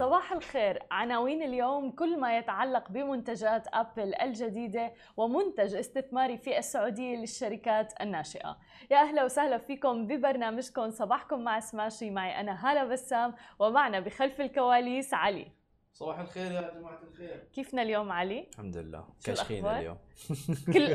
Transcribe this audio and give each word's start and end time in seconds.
صباح 0.00 0.32
الخير. 0.32 0.82
عناوين 0.90 1.42
اليوم 1.42 1.90
كل 1.90 2.20
ما 2.20 2.38
يتعلق 2.38 2.88
بمنتجات 2.90 3.66
أبل 3.72 4.14
الجديدة 4.14 4.92
ومنتج 5.16 5.74
استثماري 5.74 6.38
في 6.38 6.58
السعودية 6.58 7.16
للشركات 7.16 7.92
الناشئة. 8.00 8.56
يا 8.90 8.96
أهلا 8.96 9.24
وسهلا 9.24 9.58
فيكم 9.58 10.06
ببرنامجكم. 10.06 10.90
صباحكم 10.90 11.40
مع 11.40 11.60
سماشي. 11.60 12.10
معي 12.10 12.40
أنا 12.40 12.70
هالة 12.70 12.84
بسام 12.84 13.34
ومعنا 13.58 14.00
بخلف 14.00 14.40
الكواليس 14.40 15.14
علي. 15.14 15.59
صباح 15.92 16.18
الخير 16.18 16.52
يا 16.52 16.60
جماعة 16.78 16.98
الخير. 17.10 17.44
كيفنا 17.54 17.82
اليوم 17.82 18.12
علي؟ 18.12 18.46
الحمد 18.52 18.76
لله. 18.76 19.04
كاشخين؟ 19.24 19.66
اليوم. 19.66 19.98
كل 20.74 20.94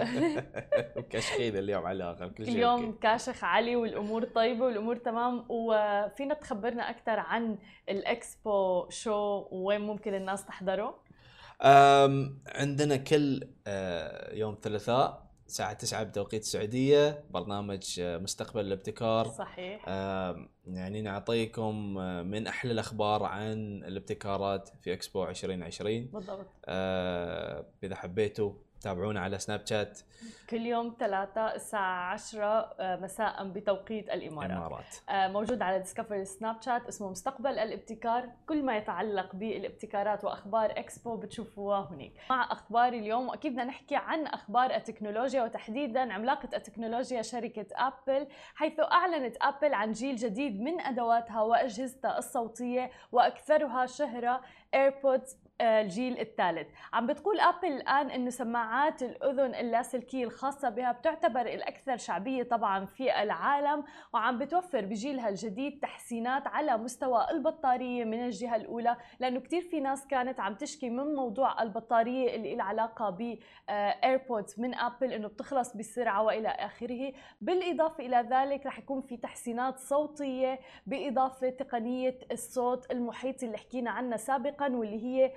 كاشخين 1.11 1.57
اليوم 1.57 1.85
على 1.85 1.95
الآخر 1.97 2.27
كل 2.27 2.45
شيء 2.45 2.55
اليوم. 2.55 2.91
كاشخ 2.91 3.43
علي 3.43 3.75
والأمور 3.75 4.23
طيبة 4.23 4.65
والأمور 4.65 4.95
تمام. 4.95 5.45
وفينا 5.49 6.33
تخبرنا 6.33 6.89
أكثر 6.89 7.19
عن 7.19 7.57
الإكسبو 7.89 8.89
شو 8.89 9.47
وين 9.51 9.81
ممكن 9.81 10.13
الناس 10.13 10.45
تحضره؟ 10.45 10.99
أم 11.61 12.39
عندنا 12.47 12.95
كل 12.97 13.47
آه، 13.67 14.33
يوم 14.35 14.57
ثلاثاء 14.61 15.24
الساعة 15.47 15.73
9 15.73 16.03
بتوقيت 16.03 16.41
السعودية 16.41 17.23
برنامج 17.31 17.99
آه، 17.99 18.17
مستقبل 18.17 18.61
الابتكار. 18.65 19.27
صحيح. 19.27 19.85
آم، 19.87 20.49
يعني 20.67 21.01
نعطيكم 21.01 21.97
آه، 21.97 22.23
من 22.23 22.47
أحلى 22.47 22.71
الأخبار 22.71 23.23
عن 23.23 23.83
الابتكارات 23.83 24.69
في 24.81 24.93
إكسبو 24.93 25.23
2020 25.25 26.05
بالضبط. 26.13 26.45
آه، 26.65 27.65
إذا 27.83 27.95
حبيتوا 27.95 28.53
تابعونا 28.85 29.19
على 29.19 29.39
سناب 29.39 29.61
شات 29.65 29.99
كل 30.49 30.65
يوم 30.65 30.95
ثلاثاء 30.99 31.55
الساعة 31.55 32.13
10 32.13 32.45
آه، 32.79 32.95
مساء 32.95 33.43
بتوقيت 33.43 34.09
الإمارات. 34.09 34.51
إمارات. 34.51 34.95
آه، 35.09 35.27
موجود 35.27 35.61
على 35.61 35.79
ديسكفري 35.79 36.25
سناب 36.25 36.61
شات 36.61 36.87
اسمه 36.87 37.09
مستقبل 37.09 37.59
الابتكار. 37.59 38.29
كل 38.47 38.63
ما 38.63 38.77
يتعلق 38.77 39.35
بالابتكارات 39.35 40.23
وأخبار 40.23 40.71
اكسبو 40.71 41.17
بتشوفوها 41.17 41.89
هناك. 41.91 42.11
مع 42.29 42.51
أخبار 42.51 42.93
اليوم 42.93 43.29
وأكيد 43.29 43.51
بدنا 43.51 43.63
نحكي 43.63 43.95
عن 43.95 44.27
أخبار 44.27 44.75
التكنولوجيا 44.75 45.43
وتحديدا 45.43 46.13
عملاقة 46.13 46.49
التكنولوجيا 46.57 47.21
شركة 47.21 47.67
ابل 47.71 48.27
حيث 48.55 48.79
أعلنت 48.79 49.37
ابل 49.41 49.73
عن 49.73 49.91
جيل 49.91 50.15
جديد 50.15 50.61
من 50.61 50.81
أدواتها 50.81 51.41
وأجهزتها 51.41 52.17
الصوتية 52.17 52.91
وأكثرها 53.11 53.85
شهرة 53.85 54.41
AirPods 54.73 55.37
الجيل 55.61 56.19
الثالث. 56.19 56.67
عم 56.93 57.07
بتقول 57.07 57.39
ابل 57.39 57.67
الآن 57.67 58.09
إنه 58.09 58.29
سماعات 58.29 59.03
الأذن 59.03 59.55
اللاسلكية 59.55 60.23
الخاصة 60.23 60.69
بها 60.69 60.91
بتعتبر 60.91 61.41
الأكثر 61.41 61.97
شعبية 61.97 62.43
طبعا 62.43 62.85
في 62.85 63.21
العالم 63.23 63.83
وعم 64.13 64.37
بتوفر 64.37 64.81
بجيلها 64.85 65.29
الجديد 65.29 65.79
تحسينات 65.79 66.47
على 66.47 66.77
مستوى 66.77 67.27
البطارية 67.31 68.05
من 68.05 68.25
الجهة 68.25 68.55
الأولى 68.55 68.97
لأنه 69.19 69.39
كتير 69.39 69.61
في 69.61 69.79
ناس 69.79 70.07
كانت 70.07 70.39
عم 70.39 70.55
تشكي 70.55 70.89
من 70.89 71.15
موضوع 71.15 71.61
البطارية 71.63 72.35
اللي 72.35 72.55
لها 72.55 72.65
علاقة 72.65 73.09
ب 73.69 73.80
AirPods 73.80 74.59
من 74.59 74.75
أبل 74.75 75.13
إنه 75.13 75.27
بتخلص 75.27 75.75
بسرعة 75.75 76.23
وإلى 76.23 76.47
آخره. 76.47 77.13
بالإضافة 77.41 78.05
إلى 78.05 78.27
ذلك 78.31 78.65
رح 78.65 78.79
يكون 78.79 79.01
في 79.01 79.17
تحسينات 79.17 79.79
صوتية 79.79 80.59
بإضافة 80.85 81.49
تقنية 81.49 82.19
الصوت 82.31 82.91
المحيطي 82.91 83.45
اللي 83.45 83.57
حكينا 83.57 83.91
عنها 83.91 84.17
سابقا 84.17 84.67
واللي 84.69 85.03
هي 85.03 85.31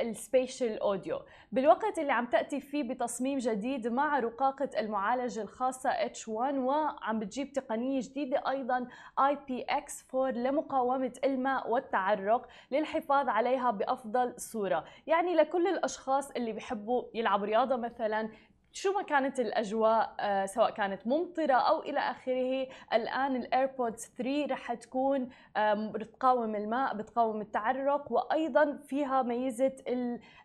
ال 0.00 0.10
spatial 0.10 0.78
audio 0.80 1.20
بالوقت 1.52 1.98
اللي 1.98 2.12
عم 2.12 2.26
تأتي 2.26 2.60
فيه 2.60 2.82
بتصميم 2.82 3.38
جديد 3.38 3.88
مع 3.88 4.18
رقاقة 4.18 4.70
المعالجة 4.78 5.42
الخاصة 5.42 5.90
H1 5.90 6.28
وعم 6.54 7.18
بتجيب 7.18 7.52
تقنية 7.52 8.00
جديدة 8.00 8.42
أيضا 8.50 8.86
IPX4 9.20 10.14
لمقاومة 10.14 11.12
الماء 11.24 11.70
والتعرق 11.70 12.46
للحفاظ 12.70 13.28
عليها 13.28 13.70
بأفضل 13.70 14.34
صورة. 14.36 14.84
يعني 15.06 15.34
لكل 15.34 15.66
الأشخاص 15.66 16.30
اللي 16.30 16.52
بيحبوا 16.52 17.04
يلعبوا 17.14 17.46
رياضة 17.46 17.76
مثلا 17.76 18.28
شو 18.76 18.92
ما 18.92 19.02
كانت 19.02 19.40
الأجواء 19.40 20.14
آه، 20.20 20.46
سواء 20.46 20.70
كانت 20.70 21.06
ممطرة 21.06 21.54
أو 21.54 21.82
إلى 21.82 21.98
آخره 21.98 22.66
الآن 22.92 23.36
ال 23.36 23.46
AirPods 23.46 24.12
3 24.18 24.46
رح 24.50 24.74
تكون 24.74 25.28
بتقاوم 25.76 26.56
الماء 26.56 26.94
بتقاوم 26.94 27.40
التعرق 27.40 28.12
وأيضا 28.12 28.76
فيها 28.76 29.22
ميزة 29.22 29.72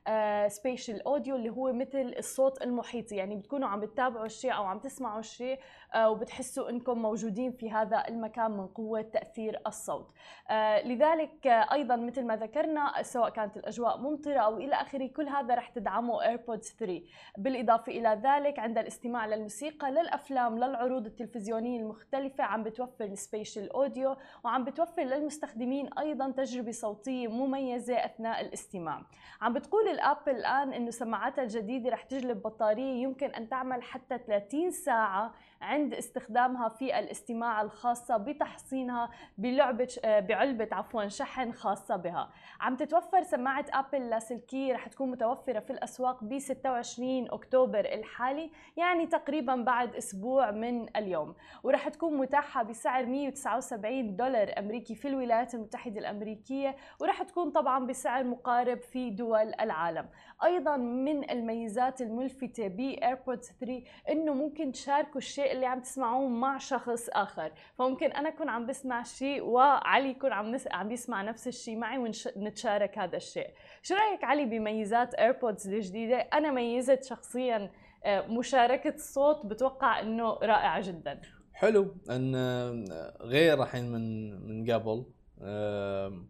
ال 0.08 0.20
spatial 0.20 1.02
audio 1.02 1.36
اللي 1.36 1.50
هو 1.50 1.74
مثل 1.74 2.16
الصوت 2.18 2.62
المحيطي. 2.62 3.16
يعني 3.16 3.36
بتكونوا 3.36 3.70
عم 3.70 3.80
بتتابعوا 3.80 4.26
الشيء 4.26 4.56
أو 4.56 4.64
عم 4.64 4.80
تسمعوا 4.80 5.20
الشيء 5.20 5.60
آه، 5.94 6.10
وبتحسوا 6.10 6.70
إنكم 6.70 7.02
موجودين 7.02 7.52
في 7.52 7.72
هذا 7.72 8.04
المكان 8.08 8.52
من 8.52 8.68
قوة 8.68 9.02
تأثير 9.02 9.62
الصوت. 9.68 10.12
آه، 10.50 10.88
لذلك 10.88 11.48
آه، 11.48 11.74
أيضا 11.74 11.96
مثل 11.96 12.26
ما 12.26 12.36
ذكرنا 12.36 13.02
سواء 13.02 13.30
كانت 13.30 13.58
الأجواء 13.58 13.98
ممطرة 13.98 14.40
أو 14.40 14.58
إلى 14.58 14.76
آخره 14.76 15.08
كل 15.08 15.28
هذا 15.28 15.56
رح 15.56 15.70
تدعمه 15.70 16.24
AirPods 16.24 16.76
3 16.80 17.04
بالإضافة 17.38 17.92
إلى 17.92 18.19
ذلك 18.20 18.60
عند 18.60 18.78
الاستماع 18.78 19.26
للموسيقى 19.26 19.92
للأفلام 19.92 20.58
للعروض 20.58 21.06
التلفزيونية 21.06 21.80
المختلفة. 21.80 22.44
عم 22.44 22.64
بتوفر 22.64 23.06
ال 23.06 23.14
spatial 23.14 23.72
audio 23.74 24.16
وعم 24.44 24.64
بتوفر 24.64 25.02
للمستخدمين 25.04 25.94
أيضا 25.94 26.32
تجربة 26.32 26.72
صوتية 26.72 27.28
مميزة 27.28 27.96
أثناء 28.06 28.42
الاستماع. 28.42 29.02
عم 29.42 29.54
بتقول 29.54 29.88
الأبل 29.88 30.32
الان 30.32 30.74
إنه 30.74 30.92
سماعاتها 30.92 31.44
الجديدة 31.44 31.90
رح 31.90 32.04
تجلب 32.04 32.42
بطارية 32.42 33.04
يمكن 33.04 33.30
أن 33.30 33.50
تعمل 33.50 33.84
حتى 33.84 34.18
30 34.18 34.72
ساعة 34.72 35.34
عند 35.62 35.94
استخدامها 35.94 36.70
في 36.70 37.00
الاستماع 37.00 37.62
الخاصة 37.62 38.18
بتحصينها 38.18 39.10
بلعبة 39.38 39.96
آه، 40.06 40.20
بعلبة 40.20 40.68
عفوا 40.72 41.08
شحن 41.08 41.52
خاصة 41.52 41.96
بها. 41.96 42.30
عم 42.62 42.76
تتوفر 42.76 43.24
سماعة 43.24 43.66
أبل 43.74 44.10
لاسلكية 44.10 44.74
رح 44.74 44.88
تكون 44.88 45.12
متوفرة 45.12 45.60
في 45.60 45.70
الأسواق 45.74 46.24
ب 46.24 46.40
26 46.40 47.28
أكتوبر 47.32 47.94
الحالي 48.10 48.52
يعني 48.78 49.06
تقريبا 49.08 49.56
بعد 49.56 49.96
أسبوع 49.96 50.52
من 50.52 50.98
اليوم. 50.98 51.36
ورح 51.64 51.88
تكون 51.90 52.18
متاحة 52.18 52.64
بسعر 52.64 53.06
179 53.06 54.16
دولار 54.16 54.54
أمريكي 54.60 54.96
في 54.96 55.08
الولايات 55.08 55.54
المتحدة 55.54 56.00
الأمريكية 56.00 56.76
ورح 57.02 57.24
تكون 57.24 57.52
طبعا 57.52 57.86
بسعر 57.86 58.24
مقارب 58.24 58.82
في 58.82 59.10
دول 59.10 59.54
العالم. 59.62 60.10
أيضا 60.44 60.78
من 60.78 61.30
الميزات 61.32 62.02
الملفتة 62.02 62.68
بايربودز 62.68 63.52
3 63.60 63.84
إنه 64.10 64.34
ممكن 64.34 64.72
تشاركوا 64.72 65.18
الشيء 65.18 65.52
اللي 65.52 65.66
عم 65.66 65.80
تسمعوه 65.80 66.28
مع 66.28 66.58
شخص 66.58 67.10
آخر. 67.10 67.52
فممكن 67.78 68.12
أنا 68.12 68.30
أكون 68.30 68.50
عم 68.50 68.66
بسمع 68.66 69.04
شيء 69.04 69.42
وعلي 69.44 70.10
يكون 70.10 70.34
عم 70.34 70.52
نس... 70.52 70.68
عم 70.72 70.92
يسمع 70.92 71.22
نفس 71.22 71.48
الشيء 71.48 71.78
معي 71.78 71.98
ونتشارك 71.98 72.98
هذا 72.98 73.18
الشيء. 73.18 73.50
شو 73.82 73.96
رأيك 73.96 74.24
علي 74.24 74.46
بميزات 74.46 75.14
AirPods 75.14 75.68
الجديدة؟ 75.68 76.18
أنا 76.18 76.52
ميزت 76.52 77.04
شخصيا 77.04 77.72
مشاركة 78.08 78.96
الصوت 78.96 79.46
بتوقع 79.46 80.00
إنه 80.00 80.34
رائعه 80.34 80.82
جدا. 80.82 81.22
حلو. 81.54 81.96
أن 82.10 82.36
آه، 82.36 83.18
غير 83.22 83.64
الحين 83.64 83.92
من 83.92 84.32
من 84.48 84.72
قبل 84.72 85.06
آم، 85.42 86.30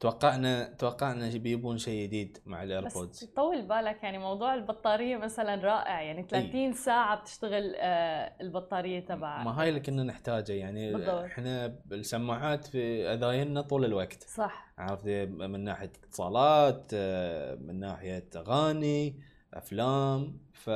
توقعنا 0.00 0.64
توقعنا 0.64 1.38
بيبون 1.38 1.78
شيء 1.78 2.02
جديد 2.02 2.38
مع 2.46 2.58
بس 2.58 2.64
ال 2.66 2.73
AirPods 2.73 3.24
طول 3.24 3.62
بالك 3.62 4.02
يعني 4.02 4.18
موضوع 4.18 4.54
البطارية 4.54 5.16
مثلا 5.16 5.54
رائع 5.64 6.02
يعني 6.02 6.22
30 6.22 6.72
ساعة 6.72 7.20
بتشتغل 7.20 7.74
آه، 7.76 8.32
البطارية 8.40 9.00
تبعها 9.00 9.44
ما 9.44 9.60
هاي 9.60 9.68
اللي 9.68 9.80
كنا 9.80 10.02
نحتاجه 10.02 10.52
يعني 10.52 10.92
بالضبط. 10.92 11.08
إحنا 11.24 11.76
السماعات 11.92 12.64
في 12.66 13.08
اذايننا 13.14 13.60
طول 13.60 13.84
الوقت. 13.84 14.22
صح. 14.22 14.72
عرفت؟ 14.78 15.06
من 15.28 15.64
ناحية 15.64 15.92
اتصالات 16.04 16.90
آه، 16.94 17.54
من 17.54 17.80
ناحية 17.80 18.28
أغاني 18.36 19.20
أفلام. 19.54 20.38
ف 20.62 20.68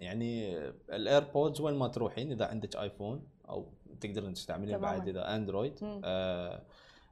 يعني 0.00 0.58
الايربودز 0.92 1.60
وين 1.60 1.74
ما 1.74 1.88
تروحين 1.88 2.32
إذا 2.32 2.46
عندك 2.46 2.76
آيفون 2.76 3.28
أو 3.48 3.66
تقدرين 4.00 4.34
تستعملين. 4.34 4.78
بعد 4.78 5.08
إذا 5.08 5.34
أندرويد. 5.34 5.78
آه 6.04 6.62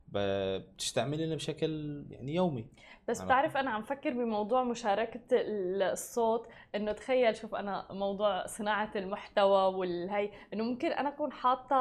بتستعملينه 0.09 1.35
بشكل 1.35 2.05
يعني 2.11 2.35
يومي 2.35 2.67
بس 3.09 3.17
عرفت. 3.21 3.25
بتعرف 3.25 3.57
أنا 3.57 3.71
عم 3.71 3.83
فكر 3.83 4.11
بموضوع 4.11 4.63
مشاركة 4.65 5.21
ال- 5.33 5.83
الصوت 5.83 6.49
إنه 6.75 6.93
تخيل 6.93 7.37
شوف 7.37 7.55
أنا 7.55 7.87
موضوع 7.93 8.47
صناعة 8.47 8.91
المحتوى 8.97 9.75
والهي 9.75 10.31
إنه 10.53 10.65
ممكن 10.65 10.89
أنا 10.93 11.09
أكون 11.09 11.33
حاطة 11.33 11.77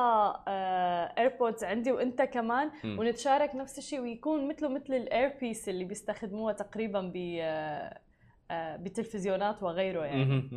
AirPods 1.18 1.64
عندي 1.64 1.92
وأنت 1.92 2.22
كمان 2.22 2.72
مم. 2.84 3.00
ونتشارك 3.00 3.56
نفس 3.56 3.78
الشيء 3.78 4.00
ويكون 4.02 4.48
مثله 4.48 4.70
مثل 4.70 4.94
ال 4.94 5.04
ear 5.04 5.34
piece 5.42 5.70
اللي 5.70 5.84
بيستخدموها 5.86 6.54
تقريبا 6.54 7.02
ب 7.02 7.16
آه، 7.18 7.44
آه، 7.44 8.00
بالتلفزيونات 8.78 9.64
وغيره 9.64 10.06
يعني. 10.06 10.50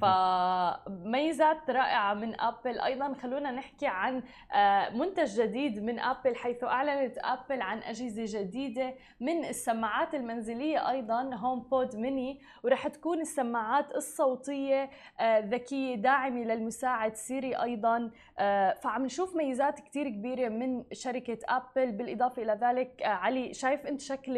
فميزات 0.00 1.70
رائعة 1.70 2.14
من 2.14 2.40
أبل 2.40 2.80
أيضا 2.80 3.14
خلونا 3.14 3.50
نحكي 3.50 3.86
عن 3.86 4.22
آه، 4.52 4.90
منتج 4.90 5.40
جديد 5.40 5.82
من 5.82 5.98
أبل 5.98 6.36
حيث 6.36 6.64
أعلنت 6.64 7.18
أبل 7.18 7.62
عن 7.62 7.78
أجهزة 7.78 8.40
جديدة 8.40 8.94
من 9.20 9.44
السماعات 9.44 10.14
المنزلية 10.14 10.90
أيضا 10.90 11.34
HomePod 11.34 11.96
mini 11.96 12.40
ورح 12.64 12.88
تكون 12.88 13.20
السماعات 13.20 13.94
الصوتية 13.94 14.90
آه، 15.20 15.38
ذكية 15.40 15.94
داعمة 15.94 16.44
للمساعد 16.44 17.14
Siri 17.14 17.54
أيضا. 17.54 18.10
آه، 18.38 18.72
فعم 18.72 19.04
نشوف 19.04 19.36
ميزات 19.36 19.80
كتير 19.80 20.08
كبيرة 20.08 20.48
من 20.48 20.84
شركة 20.92 21.38
أبل 21.48 21.92
بالإضافة 21.92 22.42
إلى 22.42 22.58
ذلك 22.62 23.02
علي 23.02 23.54
شايف 23.54 23.86
أنت 23.86 24.00
شكل 24.00 24.32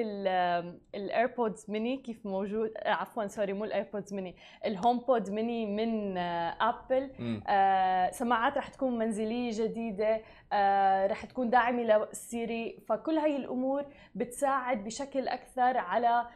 ال 0.94 1.04
AirPods 1.04 1.70
mini 1.70 1.96
كيف 1.96 2.26
موجود؟ 2.26 2.70
عفوا 3.02 3.26
sorry 3.26 3.52
مو 3.52 3.64
ال 3.64 3.70
AirPods 3.70 4.14
mini 4.14 4.36
ال 4.66 4.98
HomePod 4.98 5.30
mini 5.30 5.66
من 5.66 6.16
آه، 6.18 6.56
أبل 6.60 7.10
مم. 7.18 7.42
آه، 7.48 8.10
سماعات 8.10 8.58
رح 8.58 8.68
تكون 8.68 8.98
منزلية 8.98 9.50
جديدة 9.64 10.20
آه، 10.52 11.06
رح 11.06 11.24
تكون 11.24 11.50
داعمة 11.50 11.82
لل 11.82 12.14
Siri 12.14 12.78
فكل 12.88 13.18
هاي 13.18 13.36
الأمور 13.36 13.84
بتساعد 14.14 14.84
بشكل 14.84 15.28
أكثر 15.28 15.76
على 15.78 16.08
آه، 16.08 16.26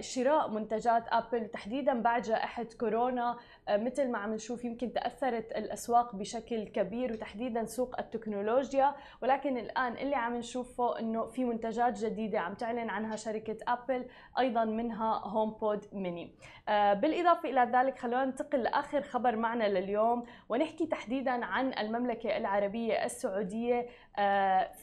شراء 0.00 0.48
منتجات 0.50 1.04
أبل 1.08 1.48
تحديدا 1.48 2.02
بعد 2.02 2.22
جائحة 2.22 2.66
كورونا 2.80 3.36
آه، 3.68 3.76
مثل 3.76 4.10
ما 4.10 4.18
عم 4.18 4.34
نشوف 4.34 4.64
يمكن 4.64 4.92
تأثرت 4.92 5.52
الأسواق 5.52 6.16
بشكل 6.16 6.64
كبير 6.64 7.12
وتحديدا 7.12 7.64
سوق 7.64 7.98
التكنولوجيا. 7.98 8.94
ولكن 9.22 9.58
الآن 9.58 9.92
اللي 9.92 10.16
عم 10.16 10.36
نشوفه 10.36 10.98
أنه 10.98 11.26
في 11.26 11.44
منتجات 11.44 11.98
جديدة 11.98 12.40
عم 12.40 12.54
تعلن 12.54 12.90
عنها 12.90 13.16
شركة 13.16 13.56
أبل 13.68 14.06
أيضا 14.38 14.64
منها 14.64 15.20
HomePod 15.24 15.84
mini 15.92 16.34
آه، 16.68 16.94
بالإضافة 16.94 17.48
إلى 17.48 17.70
ذلك 17.74 17.98
خلونا 17.98 18.24
ننتقل 18.24 18.62
لآخر 18.62 19.02
خبر 19.02 19.36
معنا 19.36 19.68
لليوم 19.68 20.24
ونحكي 20.48 20.86
تحديدا 20.86 21.44
عن 21.44 21.72
المملكة 21.78 22.36
العربية 22.36 23.04
السعودية. 23.04 23.78
آه، 23.78 23.86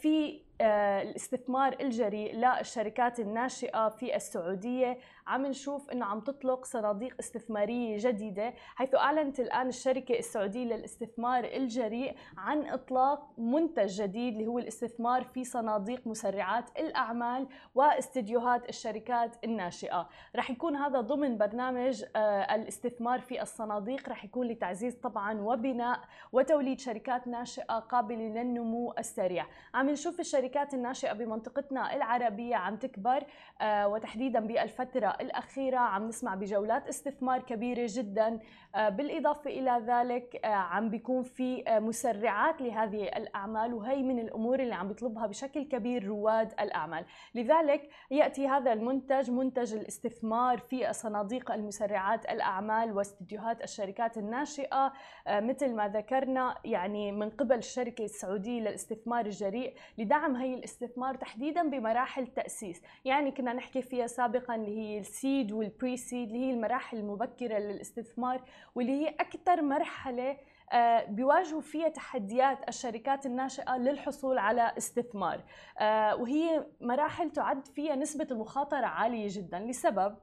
في 0.01 0.45
آه، 0.61 1.01
الاستثمار 1.01 1.75
الجريء 1.81 2.35
للشركات 2.35 3.19
الناشئة 3.19 3.89
في 3.89 4.15
السعودية 4.15 4.97
عم 5.27 5.45
نشوف 5.45 5.89
إنه 5.89 6.06
عم 6.06 6.19
تطلق 6.19 6.66
صناديق 6.66 7.16
استثمارية 7.19 7.98
جديدة 8.00 8.54
حيث 8.75 8.95
أعلنت 8.95 9.39
الآن 9.39 9.68
الشركة 9.68 10.19
السعودية 10.19 10.66
للاستثمار 10.66 11.44
الجريء 11.44 12.16
عن 12.38 12.68
إطلاق 12.68 13.39
منتج 13.39 14.01
جديد 14.01 14.33
اللي 14.33 14.48
هو 14.48 14.60
الاستثمار 14.60 15.24
في 15.24 15.44
صناديق 15.44 16.07
مسرعات 16.07 16.80
الأعمال 16.80 17.48
واستديوهات 17.75 18.69
الشركات 18.69 19.36
الناشئة. 19.44 20.10
رح 20.36 20.50
يكون 20.51 20.75
هذا 20.75 21.01
ضمن 21.01 21.38
برنامج 21.38 22.04
آه، 22.16 22.56
الاستثمار 22.56 23.19
في 23.19 23.42
الصناديق 23.42 24.10
رح 24.10 24.25
يكون 24.25 24.48
لتعزيز 24.48 24.95
طبعا 24.95 25.42
وبناء 25.42 26.00
وتوليد 26.31 26.80
شركات 26.80 27.27
ناشئة 27.27 27.80
قابلة 27.80 28.18
للنمو 28.18 28.94
السريع. 29.00 29.45
عم 29.74 29.89
نشوف 29.89 30.19
الشركات 30.19 30.74
الناشئة 30.74 31.13
بمنطقتنا 31.13 31.95
العربية 31.95 32.56
عم 32.56 32.77
تكبر 32.77 33.24
آه، 33.62 33.88
وتحديدا 33.88 34.39
بألفترة 34.39 35.14
الأخيرة 35.21 35.77
عم 35.77 36.07
نسمع 36.07 36.35
بجولات 36.35 36.88
استثمار 36.88 37.41
كبيرة 37.41 37.88
جدا. 37.89 38.39
آه، 38.75 38.89
بالإضافة 38.89 39.50
إلى 39.50 39.83
ذلك 39.88 40.45
آه، 40.45 40.47
عم 40.47 40.89
بيكون 40.89 41.23
في 41.23 41.63
آه، 41.67 41.79
مسرعات 41.79 42.62
لهذه 42.62 43.03
الأعمال 43.03 43.73
وهي 43.73 44.03
من 44.03 44.19
الأمور 44.19 44.59
اللي 44.59 44.75
عم 44.75 44.88
بيطلبها 44.88 45.27
بشكل 45.27 45.63
كبير 45.63 46.07
رواد 46.07 46.53
الأعمال. 46.59 47.06
لذلك 47.35 47.89
يأتي 48.12 48.47
هذا 48.47 48.73
المنتج 48.73 49.31
منتج 49.31 49.73
الاستثمار 49.73 50.57
في 50.57 50.94
صناديق 50.94 51.51
المسرعات 51.51 52.25
الأعمال 52.25 52.91
واستديوهات 52.91 53.63
الشركات 53.63 54.17
الناشئة. 54.17 54.94
مثل 55.27 55.73
ما 55.73 55.88
ذكرنا 55.88 56.56
يعني 56.65 57.12
من 57.12 57.29
قبل 57.29 57.57
الشركة 57.57 58.06
السعودية 58.06 58.62
للاستثمار 58.62 59.25
الجريء 59.25 59.75
لدعم 59.97 60.35
هي 60.35 60.53
الاستثمار 60.53 61.15
تحديدا 61.15 61.69
بمراحل 61.69 62.21
التأسيس 62.21 62.81
يعني 63.06 63.31
كنا 63.31 63.53
نحكي 63.53 63.81
فيها 63.81 64.07
سابقا 64.07 64.56
اللي 64.56 64.77
هي 64.77 65.00
السيد 65.05 65.51
والبري 65.51 65.97
سيد 65.97 66.27
اللي 66.27 66.45
هي 66.45 66.51
المراحل 66.51 66.97
المبكرة 66.97 67.57
للاستثمار 67.57 68.41
واللي 68.75 68.91
هي 68.91 69.07
أكثر 69.07 69.61
مرحلة 69.61 70.37
آه، 70.71 71.05
بيواجهوا 71.05 71.61
فيها 71.61 71.89
تحديات 71.89 72.69
الشركات 72.69 73.25
الناشئة 73.25 73.77
للحصول 73.77 74.37
على 74.37 74.73
استثمار. 74.77 75.43
آه، 75.79 76.15
وهي 76.15 76.65
مراحل 76.81 77.31
تعد 77.31 77.67
فيها 77.67 77.95
نسبة 77.95 78.27
المخاطرة 78.31 78.85
عالية 78.85 79.27
جدا. 79.29 79.59
لسبب؟ 79.59 80.17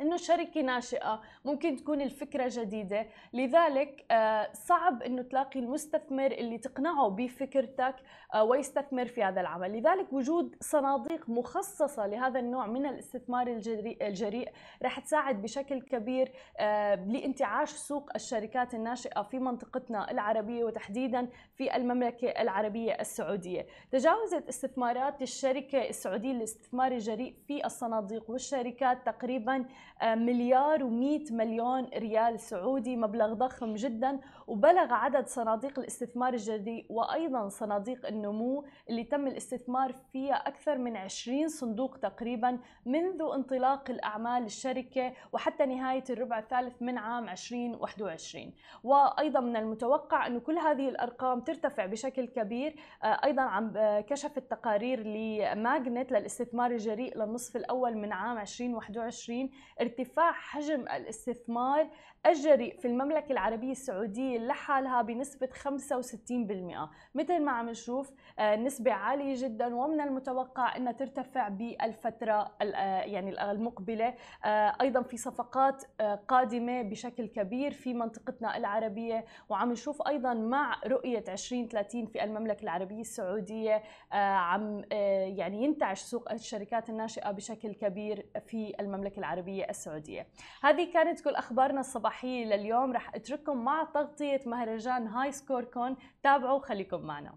إنه 0.00 0.16
شركة 0.16 0.62
ناشئة 0.62 1.20
ممكن 1.44 1.76
تكون 1.76 2.00
الفكرة 2.00 2.50
جديدة. 2.52 3.06
لذلك 3.32 4.04
آه، 4.10 4.52
صعب 4.52 5.02
إنه 5.02 5.22
تلاقي 5.22 5.60
المستثمر 5.60 6.26
اللي 6.26 6.58
تقنعه 6.58 7.08
بفكرتك 7.08 7.94
آه، 8.34 8.44
ويستثمر 8.44 9.06
في 9.06 9.22
هذا 9.22 9.40
العمل. 9.40 9.78
لذلك 9.78 10.12
وجود 10.12 10.56
صناديق 10.60 11.28
مخصصة 11.28 12.06
لهذا 12.06 12.40
النوع 12.40 12.66
من 12.66 12.86
الاستثمار 12.86 13.46
الجريء, 13.46 14.06
الجريء 14.06 14.52
رح 14.82 15.00
تساعد 15.00 15.42
بشكل 15.42 15.80
كبير 15.80 16.32
آه، 16.58 16.94
لانتعاش 16.94 17.70
سوق 17.70 18.10
الشركات 18.14 18.74
الناشئة 18.74 19.22
في 19.22 19.38
منطقتنا 19.38 20.10
العربية 20.10 20.64
وتحديدا 20.64 21.28
في 21.56 21.76
المملكة 21.76 22.28
العربية 22.28 22.92
السعودية. 22.92 23.66
تجاوزت 23.92 24.48
استثمارات 24.48 25.22
الشركة 25.22 25.88
السعودية 25.88 26.32
للاستثمار 26.32 26.92
الجريء 26.92 27.34
في 27.46 27.66
الصناديق 27.66 28.30
والشركات 28.30 29.06
تقريبا 29.06 29.64
مليار 30.04 30.78
و100 30.78 31.32
مليون 31.32 31.84
ريال 31.84 32.40
سعودي 32.40 32.96
مبلغ 32.96 33.34
ضخم 33.34 33.74
جدا 33.74 34.20
وبلغ 34.46 34.92
عدد 34.92 35.26
صناديق 35.26 35.78
الاستثمار 35.78 36.34
الجديد 36.34 36.86
وأيضا 36.88 37.48
صناديق 37.48 38.06
النمو 38.06 38.64
اللي 38.90 39.04
تم 39.04 39.26
الاستثمار 39.26 39.94
فيها 40.12 40.34
أكثر 40.34 40.78
من 40.78 40.96
20 40.96 41.48
صندوق 41.48 41.96
تقريبا 41.96 42.58
منذ 42.86 43.22
انطلاق 43.34 43.90
الأعمال 43.90 44.44
الشركة 44.44 45.12
وحتى 45.32 45.66
نهاية 45.66 46.04
الربع 46.10 46.38
الثالث 46.38 46.82
من 46.82 46.98
عام 46.98 47.28
2021 47.28 48.52
وأيضا 48.84 49.40
من 49.40 49.56
المتوقع 49.56 50.26
انه 50.26 50.40
كل 50.40 50.58
هذه 50.58 50.88
الأرقام 50.88 51.40
ترتفع 51.40 51.86
بشكل 51.86 52.26
كبير. 52.26 52.76
آه، 53.02 53.20
أيضا 53.24 53.42
عم 53.42 53.72
آه، 53.76 54.00
كشفت 54.00 54.38
تقارير 54.38 55.06
لماجنت 55.06 56.12
للاستثمار 56.12 56.70
الجريء 56.70 57.18
للنصف 57.18 57.56
الأول 57.56 57.96
من 57.96 58.12
عام 58.12 58.38
2021 58.38 59.50
ارتفاع 59.80 60.32
حجم 60.32 60.84
الاستثمار 60.88 61.86
الجريء 62.26 62.76
في 62.76 62.88
المملكة 62.88 63.32
العربية 63.32 63.70
السعودية 63.72 64.38
لحالها 64.38 65.02
بنسبة 65.02 65.48
65% 65.52 66.90
مثل 67.14 67.42
ما 67.42 67.52
عم 67.52 67.68
نشوف 67.68 68.12
آه، 68.38 68.56
نسبة 68.56 68.92
عالية 68.92 69.34
جدا 69.42 69.74
ومن 69.74 70.00
المتوقع 70.00 70.76
أنها 70.76 70.92
ترتفع 70.92 71.48
بالفترة 71.48 72.54
ال- 72.62 72.74
آه، 72.74 73.02
يعني 73.02 73.50
المقبلة. 73.50 74.14
آه، 74.44 74.76
أيضا 74.80 75.02
في 75.02 75.16
صفقات 75.16 75.84
قادمة 76.28 76.82
بشكل 76.82 77.26
كبير 77.26 77.70
في 77.72 77.94
منطقتنا 77.94 78.56
العربية. 78.56 79.24
وعم 79.48 79.72
نشوف 79.72 80.02
أيضا 80.08 80.34
مع 80.34 80.76
رؤية 80.86 81.24
2030 81.28 82.06
في 82.06 82.24
المملكة 82.24 82.62
العربية 82.62 83.00
السعودية 83.00 83.82
عم 84.12 84.82
يعني 84.92 85.64
ينتعش 85.64 86.00
سوق 86.00 86.32
الشركات 86.32 86.90
الناشئة 86.90 87.30
بشكل 87.30 87.74
كبير 87.74 88.26
في 88.46 88.72
المملكة 88.80 89.18
العربية 89.18 89.64
السعودية. 89.70 90.26
هذه 90.62 90.92
كانت 90.92 91.20
كل 91.20 91.34
أخبارنا. 91.34 91.80
الصباحية 92.10 92.44
لليوم 92.44 92.92
رح 92.92 93.14
أترككم 93.14 93.64
مع 93.64 93.84
تغطية 93.94 94.40
مهرجان 94.46 95.06
High 95.06 95.32
Score 95.32 95.64
Con 95.64 95.96
تابعوا 96.22 96.60
خليكم 96.60 97.00
معنا. 97.00 97.34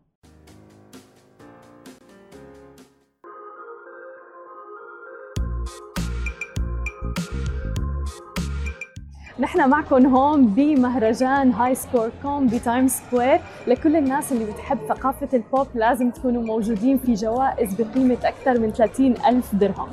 نحن 9.40 9.70
معكم 9.70 10.06
هون 10.06 10.48
بمهرجان 10.48 11.52
High 11.52 11.76
Score 11.76 12.12
Con 12.22 12.48
ب 12.48 12.55
Times 12.55 12.88
Square 12.88 13.40
لكل 13.68 13.96
الناس 13.96 14.32
اللي 14.32 14.46
بتحب 14.46 14.78
ثقافة 14.90 15.30
البوب 15.34 15.68
لازم 15.76 16.12
تكونوا 16.12 16.44
موجودين 16.44 16.98
في 16.98 17.14
جوائز 17.14 17.82
بقيمة 17.82 18.18
أكثر 18.24 18.60
من 18.60 18.72
30 18.72 19.12
ألف 19.28 19.56
درهم. 19.56 19.90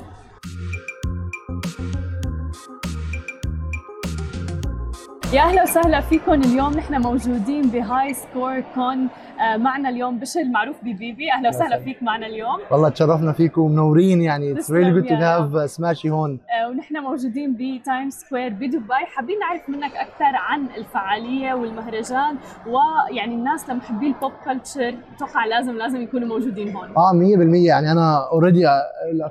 يا 5.32 5.40
أهلا 5.40 5.62
وسهلا 5.62 6.00
فيكم. 6.00 6.32
اليوم 6.32 6.72
نحن 6.72 7.00
موجودين 7.02 7.62
ب 7.68 8.14
High 8.14 8.35
Score 8.35 8.60
Con. 8.74 9.08
آه، 9.40 9.56
معنا 9.56 9.88
اليوم 9.88 10.18
بشر 10.18 10.44
معروف 10.44 10.76
ببيبي 10.82 11.32
أهلا 11.32 11.48
وسهلا. 11.48 11.78
فيك 11.78 12.02
معنا 12.02 12.26
اليوم. 12.26 12.58
والله 12.70 12.88
تشرفنا 12.88 13.32
فيكم 13.32 13.70
منورين 13.70 14.22
يعني. 14.22 14.52
It's 14.52 14.70
really 14.70 14.90
good 14.90 15.06
to 15.08 15.14
have 15.14 15.70
Smashi 15.70 16.10
هون. 16.10 16.38
آه، 16.64 16.68
ونحن 16.68 16.96
موجودين 16.96 17.52
ب 17.58 17.69
Time 17.69 18.10
Square 18.10 18.48
بدبي. 18.52 18.94
حابين 19.16 19.38
نعرف 19.38 19.68
منك 19.68 19.96
أكثر 19.96 20.36
عن 20.36 20.66
الفعالية 20.76 21.54
والمهرجان 21.54 22.36
ويعني 22.66 23.34
الناس 23.34 23.70
لمحبي 23.70 24.06
ال 24.06 24.13
pop 24.13 24.32
culture 24.44 24.94
أتوقع 25.16 25.44
لازم 25.46 25.76
لازم 25.76 26.00
يكونوا 26.02 26.28
موجودين 26.28 26.76
هون. 26.76 26.88
آه 26.96 27.12
100% 27.12 27.66
يعني 27.66 27.92
أنا 27.92 28.28
already 28.32 28.66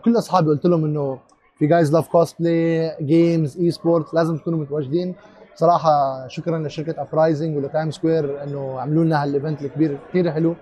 كل 0.06 0.18
أصحابي 0.18 0.48
قلت 0.48 0.66
لهم 0.66 0.86
إنه 0.86 1.20
If 1.60 1.68
you 1.68 1.94
guys 1.94 2.08
love 2.08 2.92
cosplay 3.02 3.58
games 3.60 3.72
esports 3.72 4.14
لازم 4.14 4.38
تكونوا 4.38 4.60
متواجدين. 4.60 5.16
صراحة 5.60 6.28
شكرا 6.28 6.58
لشركة 6.60 7.02
Uprising 7.02 7.58
ول 7.58 7.69
Time 7.69 7.92
Square 7.92 8.44
إنه 8.44 8.80
عملوا 8.80 9.04
لنا 9.04 9.24
هال 9.24 9.35
event 9.35 9.62
الكبير. 9.62 9.98
كثير 10.10 10.32
حلو. 10.32 10.56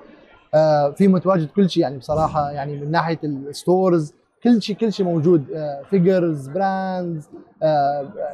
آه، 0.54 0.90
في 0.92 1.08
متواجد 1.08 1.48
كل 1.56 1.70
شيء 1.70 1.84
يعني 1.84 1.98
بصراحة 1.98 2.52
يعني 2.52 2.78
من 2.82 2.92
ناحية 2.92 3.20
ال 3.24 3.37
stores 3.37 4.14
كل 4.44 4.62
شيء 4.62 4.76
كل 4.76 4.94
شيء 4.94 5.06
موجود. 5.06 5.46
figures 5.90 6.48
brands 6.48 7.30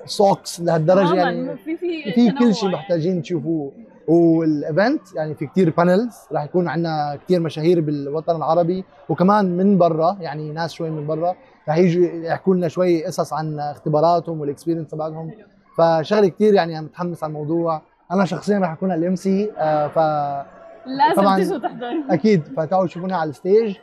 socks 0.06 0.62
لهالدرجة 0.62 1.08
تماماً، 1.08 1.22
يعني. 1.22 1.58
في 1.58 1.78
في 1.78 2.12
في 2.14 2.32
كل 2.32 2.56
شيء 2.56 2.64
يعني. 2.70 2.76
محتاجين 2.78 3.22
تشوفوه. 3.22 3.72
وال 4.08 4.35
event 4.35 5.02
يعني 5.16 5.36
في 5.36 5.48
كتير 5.48 5.74
panels 5.78 6.16
راح 6.32 6.44
يكون 6.44 6.68
عندنا 6.68 7.20
كتير 7.26 7.40
مشاهير 7.40 7.82
بالوطن 7.82 8.36
العربي. 8.36 8.84
وكمان 9.10 9.58
من 9.58 9.78
برا 9.78 10.18
يعني 10.20 10.52
ناس 10.52 10.72
شوي 10.74 10.90
من 10.90 11.08
برا 11.08 11.36
راح 11.68 11.78
يجوا 11.78 12.06
يحكوا 12.06 12.56
لنا 12.56 12.68
شوي 12.68 13.06
قصص 13.06 13.34
عن 13.34 13.60
اختباراتهم 13.60 14.42
وال 14.42 14.49
experience 14.49 14.88
تبعهم. 14.88 15.32
حلو. 15.78 16.04
فشغله 16.04 16.28
كتير 16.28 16.54
يعني 16.54 16.82
متحمس 16.82 17.24
على 17.24 17.30
الموضوع 17.32 17.82
أنا 18.12 18.26
شخصيا 18.26 18.60
راح 18.60 18.72
أكون 18.72 18.92
على 18.92 19.00
ال 19.00 19.16
MC 19.16 19.52
فأكيد 19.96 20.46
لازم. 20.86 21.36
تيجوا 21.36 21.58
تحضروا 21.58 22.38
فتعالوا 22.58 22.88
تشوفونا 22.88 23.18
على 23.18 23.30
ال 23.30 23.38
stage 23.38 23.78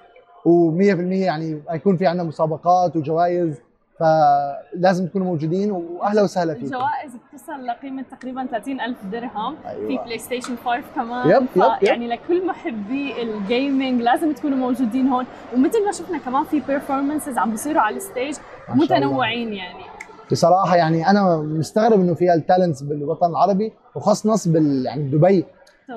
و100% 0.47 0.81
يعني 1.13 1.63
حيكون 1.69 1.97
في 1.97 2.07
عندنا 2.07 2.29
مسابقات 2.29 2.97
وجوائز 2.97 3.61
فلازم 4.01 5.07
تكونوا 5.07 5.27
موجودين 5.27 5.71
واهلا 5.71 6.23
وسهلا 6.23 6.55
فيكم 6.55 6.67
الجوائز 6.67 7.17
بتصل 7.33 7.67
لقيمة 7.67 8.05
تقريبا 8.11 8.47
30000 8.47 8.97
درهم 9.13 9.57
في 9.63 9.69
أيوة. 9.69 10.05
PlayStation 10.05 10.57
5 10.65 10.83
كمان 10.95 11.29
yep, 11.31 11.47
yep, 11.57 11.63
yep. 11.63 11.83
يعني 11.83 12.09
لكل 12.09 12.47
محبي 12.47 13.23
ال 13.23 13.34
gaming 13.34 14.03
لازم 14.03 14.33
تكونوا 14.33 14.59
موجودين 14.59 15.09
هون 15.09 15.27
ومثل 15.55 15.85
ما 15.87 15.93
شفنا 15.93 16.19
كمان 16.19 16.45
في 16.45 16.61
performances 16.61 17.39
عم 17.39 17.51
بيصيروا 17.51 17.83
على 17.83 17.97
ال 17.97 18.02
stage. 18.02 18.37
متنوعين 18.69 19.53
يعني 19.53 19.85
بصراحة 20.33 20.77
يعني 20.77 21.11
أنا 21.11 21.37
مستغرب 21.37 22.01
إنه 22.01 22.15
في 22.15 22.35
ال 22.35 22.41
talents 22.41 22.83
بالوطن 22.83 23.31
العربي 23.31 23.73
وخاصه 23.95 24.53
بال 24.53 24.87
يعني 24.87 25.03
بدبي 25.03 25.45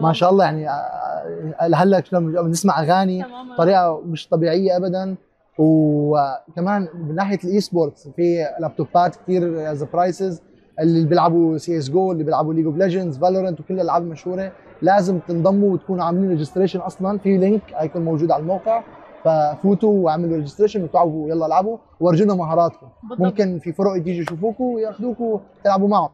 ما 0.02 0.14
شاء 0.14 0.30
الله 0.32 0.46
يعني 0.46 0.70
آه، 0.70 1.76
هلا 1.76 2.04
لما 2.12 2.42
بنسمع 2.42 2.80
أغاني 2.82 3.26
بطريقة 3.54 4.02
مش 4.06 4.28
طبيعية 4.28 4.78
ابدا. 4.78 5.16
وكمان 5.58 6.88
من 6.94 7.16
ناحية 7.16 7.40
ال 7.44 7.60
esports 7.60 8.08
في 8.08 8.46
لابتوبات 8.60 9.16
كثير 9.16 9.72
as 9.72 9.84
prizes 9.84 10.42
اللي 10.80 11.06
بيلعبوا 11.06 11.58
سي 11.58 11.78
اس 11.78 11.90
جو 11.90 12.12
اللي 12.12 12.24
بيلعبوا 12.24 12.54
League 12.54 12.66
of 12.66 12.78
Legends 12.78 13.18
Valorant 13.18 13.60
وكل 13.60 13.74
الألعاب 13.74 14.04
المشهورة 14.04 14.52
لازم 14.82 15.20
تنضموا 15.20 15.74
وتكونوا 15.74 16.04
عاملين 16.04 16.30
registration 16.30 16.80
أصلا. 16.80 17.18
في 17.18 17.38
link 17.38 17.62
حيكون 17.74 18.06
موجود 18.06 18.32
على 18.32 18.42
الموقع. 18.42 18.84
ففوتوا 19.24 20.06
واعملوا 20.06 20.38
registration 20.38 20.84
وتعالوا 20.84 21.30
يلا 21.30 21.46
العبوا 21.46 21.78
وورجونا 22.00 22.34
مهاراتكم. 22.34 22.88
بالضبط. 23.04 23.22
ممكن 23.28 23.60
في 23.60 23.74
فرق 23.74 23.96
يجوا 23.96 24.12
يشوفوكوا 24.14 24.76
وياخذوكوا 24.76 25.40
تلعبوا 25.64 25.88
معهم. 25.88 26.10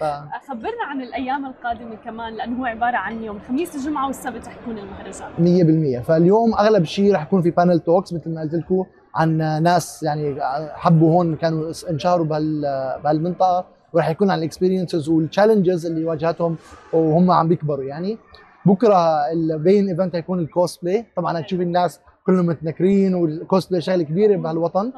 ف... 0.00 0.04
خبرنا 0.48 0.84
عن 0.90 1.00
الأيام 1.00 1.46
القادمة 1.46 1.94
كمان 2.04 2.34
لأنه 2.34 2.60
هو 2.60 2.64
عبارة 2.64 2.96
عن 2.96 3.22
يوم 3.22 3.36
الخميس 3.36 3.76
الجمعة 3.76 4.06
والسبت 4.06 4.46
رح 4.46 4.56
يكون 4.62 4.78
المهرجان. 4.78 6.00
100% 6.00 6.06
فاليوم 6.06 6.54
أغلب 6.54 6.84
شيء 6.84 7.14
رح 7.14 7.22
يكون 7.22 7.42
في 7.42 7.50
panel 7.50 7.80
talks 7.80 8.12
مثل 8.12 8.34
ما 8.34 8.40
قلت 8.40 8.54
لكم 8.54 8.84
عن 9.14 9.36
ناس 9.62 10.02
يعني 10.02 10.36
حبوا 10.74 11.10
هون 11.12 11.36
كانوا 11.36 11.72
انشهروا 11.90 12.26
بهال 12.26 12.62
بهالمنطقة 13.04 13.64
ورح 13.92 14.08
يكون 14.10 14.30
عن 14.30 14.38
ال 14.38 14.44
experiences 14.44 15.08
وال 15.08 15.21
challenges 15.21 15.86
اللي 15.86 16.04
واجهتهم 16.04 16.56
وهم 16.92 17.30
عم 17.30 17.48
بيكبروا 17.48 17.84
يعني. 17.84 18.18
بكرة 18.66 19.30
ال 19.32 19.43
main 19.43 19.88
event 19.88 20.14
هيكون 20.16 20.38
الكوسبلاي 20.38 21.06
طبعا 21.16 21.40
هتشوف 21.40 21.60
الناس 21.60 22.00
كلهم 22.26 22.46
متنكرين 22.46 23.14
والكوسبلاي 23.14 23.80
شغلة 23.80 24.02
كبيرة 24.02 24.36
بهالوطن 24.36 24.92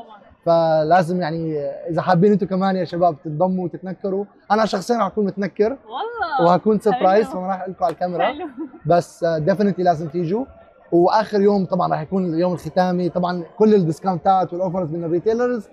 فلازم 0.46 1.20
يعني 1.20 1.58
إذا 1.60 2.02
حابين 2.02 2.32
أنتم 2.32 2.46
كمان 2.46 2.76
يا 2.76 2.84
شباب 2.84 3.16
تنضموا 3.24 3.64
وتتنكروا. 3.64 4.24
أنا 4.50 4.66
شخصيا 4.66 4.96
رح 4.96 5.06
أكون 5.06 5.24
متنكر 5.24 5.70
والله. 5.70 6.50
وهكون 6.50 6.78
surprise. 6.78 7.26
فما 7.26 7.46
راح 7.46 7.60
أقول 7.60 7.72
لكم 7.72 7.84
على 7.84 7.92
الكاميرا. 7.92 8.24
حلو. 8.24 8.48
بس 8.86 9.24
definitely 9.24 9.84
لازم 9.84 10.08
تيجوا. 10.08 10.44
وآخر 10.92 11.40
يوم 11.40 11.64
طبعا 11.64 11.88
راح 11.88 12.00
يكون 12.00 12.34
اليوم 12.34 12.52
الختامي. 12.52 13.08
طبعا 13.08 13.44
كل 13.58 13.74
ال 13.74 13.82
discount 13.82 14.45
ات 14.45 14.52
وال 14.52 14.62
offers 14.62 14.90
من 14.90 15.04
ال 15.04 15.11
retailers 15.11 15.68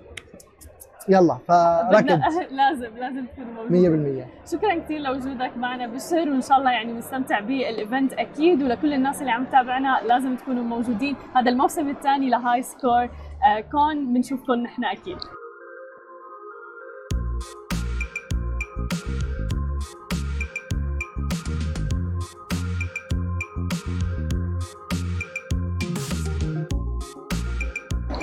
يلا 1.10 1.38
بدنا- 1.92 2.22
لازم 2.62 2.98
لازم 2.98 3.26
موجودين. 3.56 4.26
100% 4.46 4.52
شكرا 4.52 4.76
كثير 4.80 5.00
لوجودك 5.00 5.58
معنا 5.58 5.88
بشر 5.88 6.30
وإن 6.30 6.42
شاء 6.42 6.58
الله 6.58 6.72
يعني 6.72 6.94
نستمتع 6.94 7.40
بال 7.40 7.61
event 7.61 8.14
أكيد 8.14 8.64
ولكل 8.64 8.94
الناس 8.94 9.22
اللي 9.22 9.32
عم 9.32 9.46
تتابعنا 9.46 10.00
لازم 10.08 10.36
تكونوا 10.36 10.64
موجودين. 10.64 11.16
هذا 11.36 11.50
الموسم 11.52 11.90
الثاني 11.90 12.30
ل 12.30 12.62
High 12.62 12.80
Score 12.80 13.04
آه 13.04 13.60
Con 13.72 14.14
بنشوفكم 14.14 14.54
نحن 14.54 14.86
أكيد. 14.86 15.18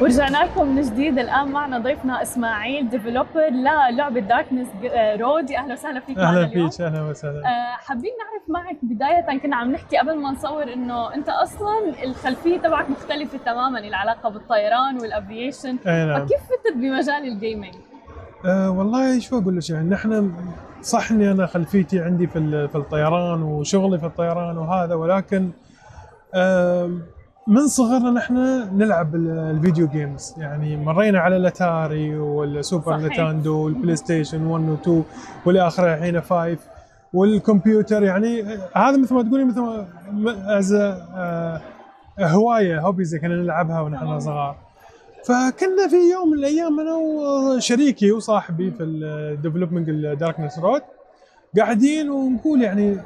ورجعنا 0.03 0.45
لكم 0.45 0.75
من 0.76 0.83
جديد. 0.83 1.19
الآن 1.19 1.49
معنا 1.49 1.79
ضيفنا 1.79 2.23
إسماعيل 2.23 2.88
developer 2.90 3.49
للعبه 3.50 4.21
Darkness 4.21 4.69
Road 5.21 5.52
أهلا 5.53 5.73
وسهلا 5.73 6.00
فيك 6.00 6.19
أهلا 6.19 6.49
فيك 6.49 6.81
أهلا 6.81 7.03
وسهلا. 7.03 7.38
آه، 7.47 7.76
حابين 7.76 8.11
نعرف 8.19 8.65
معك 8.65 8.76
بداية 8.83 9.38
كنا 9.38 9.57
عم 9.57 9.73
نحكي 9.73 9.97
قبل 9.97 10.17
ما 10.19 10.31
نصور 10.31 10.73
إنه 10.73 11.15
أنت 11.15 11.29
أصلا 11.29 12.05
الخلفية 12.05 12.59
تبعك 12.59 12.91
مختلفة 12.91 13.38
تماما 13.47 13.79
العلاقة 13.79 14.29
بالطيران 14.29 14.97
وال 15.00 15.16
aviation 15.16 15.76
نعم. 15.87 16.26
فكيف 16.26 16.41
فتت 16.41 16.76
بمجال 16.76 17.25
ال 17.28 17.34
gaming؟ 17.34 17.75
أه 18.45 18.71
والله 18.71 19.19
شو 19.21 19.38
أقول 19.38 19.57
لك 19.57 19.71
يعني 19.71 19.88
نحن 19.91 20.33
صح 20.83 21.11
إني 21.11 21.31
أنا 21.31 21.47
خلفيتي 21.47 22.00
عندي 22.00 22.26
في 22.26 22.69
في 22.69 22.75
الطيران 22.79 23.43
وشغلي 23.43 23.99
في 23.99 24.07
الطيران 24.07 24.59
وهذا 24.59 24.95
ولكن 24.95 25.50
أه 26.35 26.91
من 27.47 27.67
صغرنا 27.69 28.11
نحن 28.11 28.37
نلعب 28.79 29.15
ال- 29.15 29.31
ال 29.57 29.62
video 29.62 29.87
games 29.88 30.35
يعني 30.38 30.76
مرينا 30.76 31.19
على 31.19 31.37
الأتاري 31.37 32.19
وال 32.19 32.38
Super. 32.38 32.97
Nintendo 32.97 33.51
وال 33.51 33.64
PlayStation 33.64 34.47
1 34.47 34.69
و 34.69 34.75
2 34.75 35.05
والى 35.47 35.67
آخره 35.67 35.95
الحين 35.95 36.21
5 36.21 36.59
والكمبيوتر. 37.12 38.03
يعني 38.03 38.43
هذا 38.76 38.97
مثل 38.97 39.15
ما 39.15 39.23
تقولي 39.23 39.45
مثل 39.45 39.61
ما 39.61 40.59
as 40.59 40.75
هواية 42.21 42.81
hobby 42.81 43.05
زي 43.05 43.19
كنا 43.19 43.35
نلعبها 43.35 43.81
ونحن 43.81 44.21
صغار. 44.21 44.57
فكنا 45.26 45.88
في 45.91 45.97
يوم 46.12 46.31
من 46.31 46.38
الأيام 46.38 46.81
أنا 46.81 46.95
وشريكي 46.95 48.12
وصاحبي 48.12 48.71
في 48.71 48.83
ال 48.83 48.91
development 48.91 49.88
ال 49.88 49.96
Darkness 49.96 50.59
Road 50.59 50.83
قاعدين 51.59 52.11
ونقول 52.11 52.62
يعني 52.62 52.97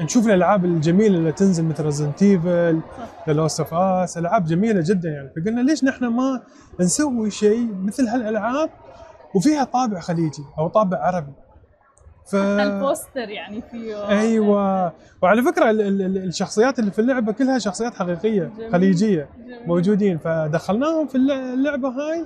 نشوف 0.00 0.26
الألعاب 0.26 0.64
الجميلة 0.64 1.18
اللي 1.18 1.32
تنزل 1.32 1.64
مثل 1.64 1.84
Resident 1.84 2.22
Evil 2.22 2.80
The 3.26 3.32
Last 3.32 3.60
of 3.60 3.74
Us 3.74 4.18
ألعاب 4.18 4.44
جميلة 4.44 4.82
جدا 4.86 5.08
يعني. 5.08 5.28
فقلنا 5.36 5.60
ليش 5.60 5.84
نحن 5.84 6.04
ما 6.04 6.42
نسوي 6.80 7.30
شيء 7.30 7.74
مثل 7.74 8.06
هالألعاب 8.08 8.70
وفيها 9.34 9.64
طابع 9.64 10.00
خليجي 10.00 10.42
أو 10.58 10.68
طابع 10.68 10.98
عربي؟ 10.98 11.32
ف 12.26 12.34
ال 12.34 12.47
poster 12.47 13.28
يعني 13.28 13.62
فيه. 13.70 14.08
أيوه. 14.08 14.92
وعلى 15.22 15.42
فكرة 15.42 15.70
ال- 15.70 15.80
ال- 15.80 16.02
ال- 16.02 16.24
الشخصيات 16.28 16.78
اللي 16.78 16.90
في 16.90 16.98
اللعبة 16.98 17.32
كلها 17.32 17.58
شخصيات 17.58 17.94
حقيقية 17.94 18.44
جميل. 18.58 18.72
خليجية 18.72 19.28
جميل. 19.38 19.66
موجودين. 19.66 20.18
فدخلناهم 20.18 21.06
في 21.06 21.14
اللع- 21.14 21.52
اللعبة 21.54 21.88
هاي. 21.88 22.24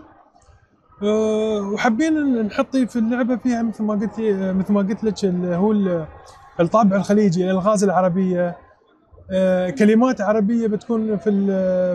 أه، 1.02 1.60
وحابين 1.72 2.42
نحط 2.46 2.76
في 2.76 2.96
اللعبة 2.98 3.36
فيها 3.36 3.62
مثل 3.62 3.84
ما 3.84 3.94
قلت 3.94 4.12
مثل 4.56 4.72
ما 4.72 4.80
قلت 4.80 5.04
لك 5.04 5.24
اللي 5.24 5.56
هو 5.56 6.06
الطابع 6.60 6.96
الخليجي 6.96 7.44
الألغاز 7.44 7.84
العربية 7.84 8.56
أه، 9.30 9.70
كلمات 9.70 10.20
عربية 10.20 10.66
بتكون 10.66 11.16
في 11.16 11.30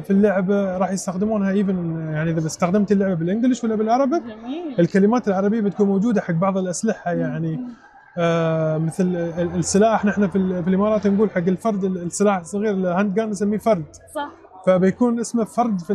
في 0.01 0.11
اللعبه 0.11 0.77
راح 0.77 0.91
يستخدمونها 0.91 1.51
even 1.51 2.07
يعني 2.13 2.31
إذا 2.31 2.47
استخدمت 2.47 2.91
اللعبة 2.91 3.13
بال 3.13 3.25
English 3.25 3.63
ولا 3.63 3.75
بالعربي 3.75 4.19
جميل. 4.19 4.75
الكلمات 4.79 5.27
العربية 5.27 5.61
بتكون 5.61 5.87
موجودة 5.87 6.21
حق 6.21 6.33
بعض 6.33 6.57
الأسلحة 6.57 7.11
يعني 7.11 7.59
آه 8.17 8.77
مثل 8.77 9.03
ال- 9.03 9.55
السلاح 9.55 10.05
نحن 10.05 10.27
في, 10.27 10.35
ال- 10.37 10.63
في 10.63 10.69
الإمارات 10.69 11.07
نقول 11.07 11.29
حق 11.29 11.37
الفرد 11.37 11.83
ال- 11.83 11.97
السلاح 12.03 12.37
الصغير 12.39 12.71
ال 12.71 13.13
handgun 13.13 13.29
نسميه 13.29 13.57
فرد. 13.57 13.83
صح. 14.15 14.29
فبيكون 14.65 15.19
اسمه 15.19 15.43
فرد 15.43 15.79
في 15.79 15.93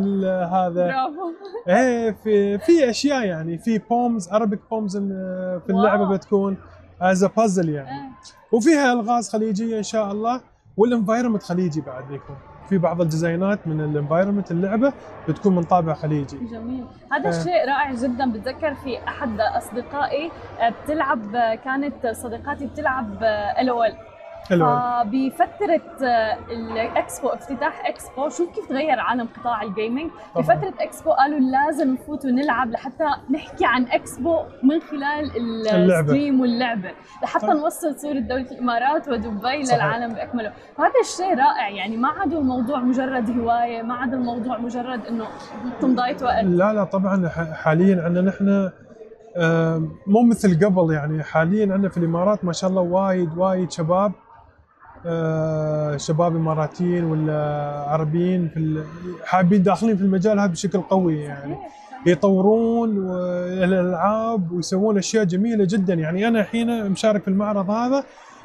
هذا. 0.53 0.87
برافو. 0.87 1.33
إيه 1.69 2.17
في 2.25 2.59
في 2.59 2.91
أشياء 2.91 3.25
يعني 3.25 3.59
في 3.59 3.79
poems 3.79 4.29
Arabic 4.29 4.61
poems 4.71 4.97
في 4.97 5.71
اللعبة 5.71 6.03
wow. 6.03 6.13
بتكون. 6.13 6.57
as 7.01 7.25
puzzle 7.25 7.69
يعني. 7.69 7.89
آه. 7.89 8.57
وفيها 8.57 8.93
ألغاز 8.93 9.29
خليجية 9.31 9.79
إن 9.79 9.83
شاء 9.83 10.13
الله 10.13 10.41
وال 10.77 10.87
environment 10.87 11.43
خليجي 11.43 11.81
بعد 11.81 12.05
بيكون. 12.09 12.37
في 12.69 12.79
بعض 12.79 13.01
ال 13.01 13.09
design 13.09 13.59
ات 13.59 13.67
من 13.67 13.81
ال 13.81 13.87
environment 13.87 14.51
اللعبة 14.51 14.93
بتكون 15.29 15.55
من 15.55 15.63
طابع 15.63 15.95
خليجي. 15.95 16.37
جميل. 16.39 16.85
هذا 17.13 17.27
آه. 17.27 17.29
الشيء 17.29 17.69
رائع 17.69 17.95
جدا. 17.95 18.33
بتذكر 18.33 18.75
في 18.75 18.99
أحد 19.09 19.41
أصدقائي 19.41 20.31
آه، 20.61 20.69
بتلعب 20.85 21.35
آه، 21.35 21.55
كانت 21.55 22.07
صديقاتي 22.07 22.67
بتلعب 22.67 23.23
ال 23.61 23.71
حلو 24.49 24.67
فبفترة 24.67 26.07
آه، 26.07 26.39
الإكسبو 26.51 27.29
افتتاح 27.29 27.87
إكسبو 27.89 28.29
شوف 28.29 28.55
كيف 28.55 28.69
تغير 28.69 29.01
عالم 29.01 29.29
قطاع 29.41 29.63
ال 29.63 29.69
gaming. 29.69 30.11
بفترة 30.37 30.75
إكسبو 30.81 31.11
قالوا 31.11 31.39
لازم 31.39 31.93
نفوت 31.93 32.25
ونلعب 32.25 32.71
لحتى 32.71 33.05
نحكي 33.31 33.65
عن 33.67 33.85
إكسبو 33.87 34.37
من 34.63 34.81
خلال. 34.81 35.31
ال 35.67 35.77
stream 35.77 36.41
واللعبة 36.41 36.91
لحتى 37.23 37.47
طبعاً. 37.47 37.55
نوصل 37.55 37.95
صورة 37.95 38.19
دولة 38.19 38.51
الإمارات 38.51 39.09
ودبي 39.09 39.65
صحيح. 39.65 39.77
للعالم 39.85 40.15
بأكمله 40.15 40.53
فهذا 40.77 40.93
الشيء 41.03 41.39
رائع 41.39 41.69
يعني 41.69 41.97
ما 41.97 42.09
عاد 42.09 42.33
الموضوع 42.33 42.79
مجرد 42.81 43.39
هواية 43.39 43.83
ما 43.83 43.95
عاد 43.95 44.15
الموضوع 44.15 44.59
مجرد 44.59 45.07
إنه 45.07 45.25
تمضية 45.81 46.17
وقت 46.23 46.45
لا 46.45 46.73
لا 46.73 46.85
طبعا 46.85 47.29
حاليا 47.55 48.03
عندنا 48.05 48.31
نحن 48.31 48.71
مو 50.07 50.23
مثل 50.23 50.65
قبل 50.67 50.93
يعني 50.93 51.23
حاليا 51.23 51.73
عندنا 51.73 51.89
في 51.89 51.97
الإمارات 51.97 52.45
ما 52.45 52.53
شاء 52.53 52.71
الله 52.71 52.83
وايد 52.83 53.39
وايد 53.39 53.71
شباب 53.71 54.13
شباب 55.97 56.37
إماراتيين 56.37 57.05
ولا 57.05 57.41
عربيين 57.89 58.49
في 58.49 58.85
حابين 59.25 59.63
داخلين 59.63 59.97
في 59.97 60.03
المجال 60.03 60.41
هذا 60.41 60.51
بشكل 60.51 60.81
قوي 60.81 61.21
يعني. 61.21 61.57
يطورون 62.07 62.91
الألعاب 63.65 64.53
ويسوون 64.53 64.99
أشياء 64.99 65.25
جميلة 65.25 65.67
جدا. 65.71 65.95
يعني 65.95 66.29
أنا 66.29 66.41
الحين 66.41 66.91
مشارك 66.91 67.23
في 67.23 67.29
المعرض 67.29 67.71
هذا. 67.71 68.05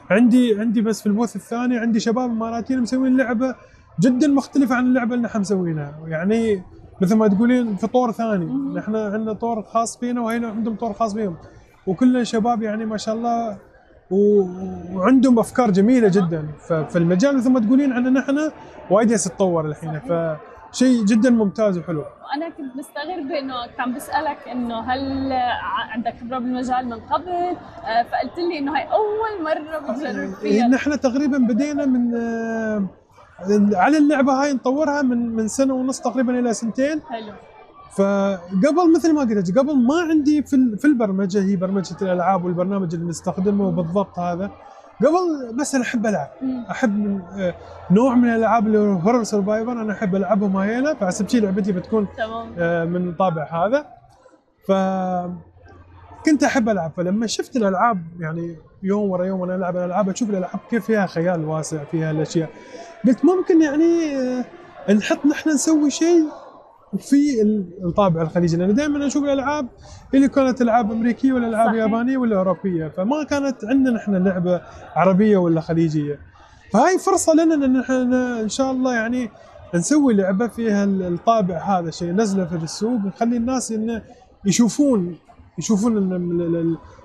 عندي 0.10 0.60
عندي 0.60 0.82
بس 0.82 1.01
في 1.01 1.08
البوث 1.08 1.36
الثاني 1.36 1.77
عندي 1.77 2.00
شباب 2.00 2.29
إماراتيين 2.29 2.82
مسوين 2.82 3.17
لعبة 3.17 3.55
جدا 4.00 4.27
مختلفة 4.27 4.75
عن 4.75 4.86
اللعبة 4.86 5.15
اللي 5.15 5.25
نحن 5.25 5.39
مسوينها. 5.39 5.96
يعني 6.08 6.62
مثل 7.01 7.15
ما 7.15 7.27
تقولين 7.27 7.75
في 7.75 7.88
طور 7.88 8.12
ثاني. 8.12 8.46
نحن 8.75 8.96
عندنا 8.96 9.34
طور 9.34 9.62
خاص 9.62 9.98
فينا 9.98 10.22
وهنا 10.22 10.48
عندهم 10.48 10.75
طور 10.75 10.93
خاص 10.93 11.13
فيهم. 11.13 11.36
وكلنا 11.88 12.24
شباب 12.24 12.62
يعني 12.62 12.86
ما 12.86 12.98
شاء 12.98 13.15
الله. 13.15 13.58
وعندهم 14.12 15.39
أفكار 15.39 15.72
جميلة 15.72 16.07
جدا. 16.07 16.48
ففي 16.67 16.95
المجال 16.98 17.38
مثل 17.38 17.51
ما 17.51 17.60
تقولين 17.60 17.93
عندنا 17.93 18.19
نحن 18.19 18.51
وايد 18.89 19.12
ياس 19.12 19.24
تطور 19.24 19.65
الحين. 19.65 20.00
فشيء 20.00 21.05
جدا 21.05 21.29
ممتاز 21.29 21.77
وحلو. 21.77 22.00
وأنا 22.00 22.50
كنت 22.50 22.75
مستغربه 22.75 23.39
إنه 23.39 23.67
كنت 23.67 23.79
عم 23.79 23.93
بسالك 23.95 24.38
إنه 24.51 24.79
هل 24.79 25.31
عندك 25.91 26.13
خبرة 26.22 26.39
بالمجال 26.39 26.86
من 26.86 27.00
قبل؟ 27.00 27.29
آه، 27.29 28.03
فقلت 28.03 28.38
لي 28.51 28.60
إنه 28.60 28.75
هاي 28.75 28.83
أول 28.83 29.43
مرة 29.43 29.79
بتجرب 29.79 30.15
إيه، 30.15 30.33
فيها. 30.36 30.67
نحن 30.67 31.00
تقريبا 31.00 31.38
بدينا 31.38 31.86
من 31.86 32.15
آه، 32.15 32.86
على 33.74 33.98
اللعبة 33.98 34.33
هاي 34.43 34.53
نطورها 34.53 35.01
من 35.01 35.36
من 35.36 35.48
سنة 35.48 35.74
ونص 35.74 36.00
تقريبا 36.00 36.39
إلى 36.39 36.53
سنتين. 36.53 37.01
حلو. 37.10 37.33
فقبل 37.98 38.94
مثل 38.96 39.14
ما 39.14 39.22
قلت 39.22 39.58
قبل 39.58 39.78
ما 39.78 40.02
عندي 40.10 40.44
في 40.44 40.78
في 40.78 40.86
البرمجة 40.86 41.44
هي 41.44 41.56
برمجة 41.56 41.96
الألعاب 42.02 42.46
والبرنامج 42.46 42.94
اللي 42.94 43.06
نستخدمه 43.06 43.72
بالضبط 43.72 44.20
هذا 44.20 44.52
قبل 45.00 45.56
بس 45.60 45.76
أنا 45.76 45.84
أحب 45.84 46.06
ألعب. 46.06 46.30
أحب 46.72 47.22
آه، 47.38 47.56
نوع 47.92 48.16
من 48.16 48.30
الألعاب 48.30 48.68
اللي 48.68 48.78
هو 48.78 48.94
هورر 48.94 49.24
سرفايفر 49.24 49.72
أنا 49.72 49.94
أحب 49.94 50.16
العبهم 50.16 50.58
هنا 50.58 50.94
فحسب 50.94 51.30
شي 51.30 51.40
لعبتي 51.40 51.72
بتكون 51.72 52.08
تمام. 52.18 52.54
آه، 52.58 52.86
من 52.86 53.10
الطابع 53.10 53.44
هذا. 53.66 53.86
ف 54.68 54.72
كنت 56.26 56.44
أحب 56.44 56.70
ألعب 56.70 56.92
فلما 56.98 57.28
شفت 57.28 57.56
الألعاب 57.56 58.04
يعني 58.20 58.58
يوم 58.84 59.10
ورا 59.10 59.26
يوم 59.26 59.40
وأنا 59.40 59.56
ألعب 59.56 59.78
الألعاب 59.78 60.10
أشوف 60.10 60.30
الألعاب 60.30 60.60
كيف 60.70 60.86
فيها 60.86 61.06
خيال 61.06 61.46
واسع 61.46 61.84
فيها 61.84 62.12
الأشياء. 62.12 62.50
قلت 63.08 63.26
ممكن 63.26 63.62
يعني 63.62 64.18
آه، 64.90 64.94
نحط 64.94 65.26
نحن 65.26 65.50
نسوي 65.50 65.90
شيء 65.92 66.24
في 67.00 67.42
ال- 67.42 67.66
الطابع 67.86 68.22
الخليجي 68.22 68.58
لأن 68.58 68.74
دائما 68.74 69.08
أشوف 69.08 69.24
الألعاب 69.24 69.68
اللي 70.14 70.28
كانت 70.28 70.62
ألعاب 70.62 70.92
أمريكية 70.92 71.34
ولا 71.34 71.48
ألعاب. 71.48 71.76
يابانية 71.76 72.18
ولا 72.18 72.38
أوروبية 72.38 72.88
فما 72.88 73.24
كانت 73.24 73.66
عندنا 73.66 73.96
نحن 73.96 74.16
لعبة 74.16 74.62
عربية 74.96 75.38
ولا 75.38 75.62
خليجية. 75.62 76.20
فهاي 76.74 76.98
فرصة 76.98 77.34
لنا 77.34 77.66
إن 77.66 77.80
نحن 77.80 78.14
إن 78.14 78.50
شاء 78.50 78.72
الله 78.72 78.96
يعني 78.96 79.30
نسوي 79.76 80.14
لعبة 80.14 80.48
فيها 80.48 80.84
ال- 80.84 81.14
الطابع 81.14 81.58
هذا 81.80 81.90
الشيء 81.90 82.12
نزلة 82.12 82.46
في 82.46 82.56
السوق 82.56 83.00
نخلي 83.06 83.38
الناس 83.38 83.72
انه 83.72 84.02
يشوفون 84.46 85.16
يشوفون 85.60 86.10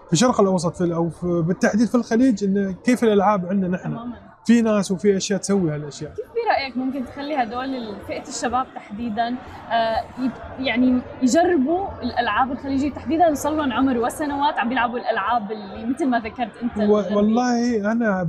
في 0.07 0.12
الشرق 0.12 0.40
الأوسط 0.40 0.76
في 0.76 0.95
أو 0.95 1.11
في 1.11 1.42
بالتحديد 1.47 1.88
في 1.88 1.95
الخليج 1.95 2.45
انه 2.45 2.75
كيف 2.85 3.04
الألعاب 3.04 3.47
عندنا 3.47 3.68
نحن 3.76 3.97
في 4.45 4.62
ناس 4.62 4.90
وفي 4.92 5.16
أشياء 5.16 5.40
تسوي 5.40 5.71
هالأشياء. 5.71 6.11
كيف 6.11 6.26
برايك 6.47 6.76
ممكن 6.76 7.04
تخلي 7.04 7.35
هدول 7.42 7.97
فئه 8.07 8.28
الشباب 8.28 8.66
تحديدا 8.75 9.37
آه، 9.71 10.04
يعني 10.59 11.00
يجربوا 11.23 11.87
الألعاب 12.02 12.52
الخليجيه 12.52 12.90
تحديدا 12.90 13.35
صار 13.35 13.52
لهم 13.52 13.73
عمر 13.73 13.99
وسنوات 13.99 14.59
عم 14.59 14.68
بيلعبوا 14.68 14.99
الألعاب 14.99 15.52
اللي 15.52 15.87
مثل 15.87 16.07
ما 16.07 16.18
ذكرت 16.21 16.50
أنت. 16.62 16.90
والله 17.12 17.92
أنا 17.92 18.23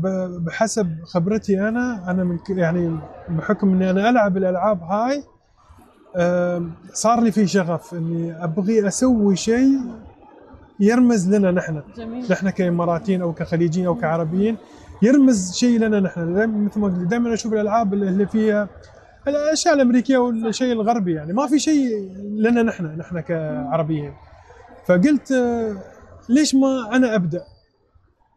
بحسب 0.45 0.87
خبرتي 1.05 1.67
أنا 1.67 2.11
أنا 2.11 2.23
من 2.23 2.39
يعني 2.49 2.99
بحكم 3.29 3.73
إني 3.73 3.89
أنا 3.89 4.09
ألعب 4.09 4.37
الألعاب 4.37 4.81
هاي 4.83 5.23
صار 6.93 7.21
لي 7.21 7.31
في 7.31 7.47
شغف 7.47 7.93
إني 7.93 8.43
أبغي 8.43 8.87
أسوي 8.87 9.35
شيء 9.35 9.79
يرمز 10.79 11.35
لنا 11.35 11.51
نحن. 11.51 11.81
جميل. 11.97 12.25
نحن 12.31 12.49
كإماراتيين 12.49 13.21
أو 13.21 13.33
كخليجيين 13.33 13.87
أو 13.87 13.95
كعربيين. 13.95 14.57
يرمز 15.01 15.53
شيء 15.53 15.79
لنا 15.79 15.99
نحن. 15.99 16.21
مثل 16.65 16.79
ما 16.79 16.87
قلت 16.87 16.95
دائما 17.07 17.33
أشوف 17.33 17.53
الألعاب 17.53 17.93
اللي 17.93 18.25
فيها 18.27 18.69
الأشياء 19.27 19.73
الأمريكية 19.73 20.17
والشيء 20.17 20.71
الغربي 20.73 21.13
يعني. 21.13 21.33
ما 21.33 21.47
في 21.47 21.59
شيء 21.59 22.11
لنا 22.35 22.63
نحن 22.63 22.85
نحن 22.85 23.19
كعربيين 23.19 24.13
فقلت 24.85 25.31
آه، 25.31 25.75
ليش 26.29 26.55
ما 26.55 26.95
أنا 26.95 27.15
أبدأ؟ 27.15 27.43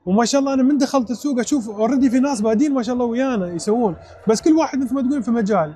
وما 0.07 0.25
شاء 0.25 0.40
الله 0.40 0.55
أنا 0.55 0.62
من 0.62 0.79
دخلت 0.79 1.11
السوق 1.11 1.38
أشوف 1.40 1.68
اوريدي 1.70 2.11
في 2.11 2.20
ناس 2.20 2.40
بادين 2.40 2.75
ما 2.75 2.83
شاء 2.83 2.94
الله 2.94 3.05
ويانا 3.05 3.48
يسوون. 3.48 3.96
بس 4.29 4.42
كل 4.42 4.53
واحد 4.53 4.79
مثل 4.79 4.94
ما 4.94 5.03
تقول 5.03 5.22
في 5.22 5.31
مجال. 5.31 5.75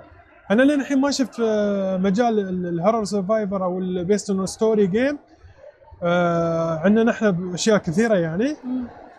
أنا 0.51 0.63
لين 0.63 0.81
الحين 0.81 1.01
ما 1.01 1.11
شفت 1.11 1.41
آه، 1.41 1.97
مجال 1.97 2.39
ال- 2.39 2.67
ال 2.67 2.72
horror 2.72 3.05
survivor 3.05 3.65
أو 3.65 3.79
ال 3.79 3.90
best 3.90 4.33
story 4.45 4.87
game 4.87 5.19
عندنا 6.83 7.05
نحن 7.05 7.51
أشياء 7.55 7.79
كثيرة 7.79 8.15
يعني. 8.15 8.57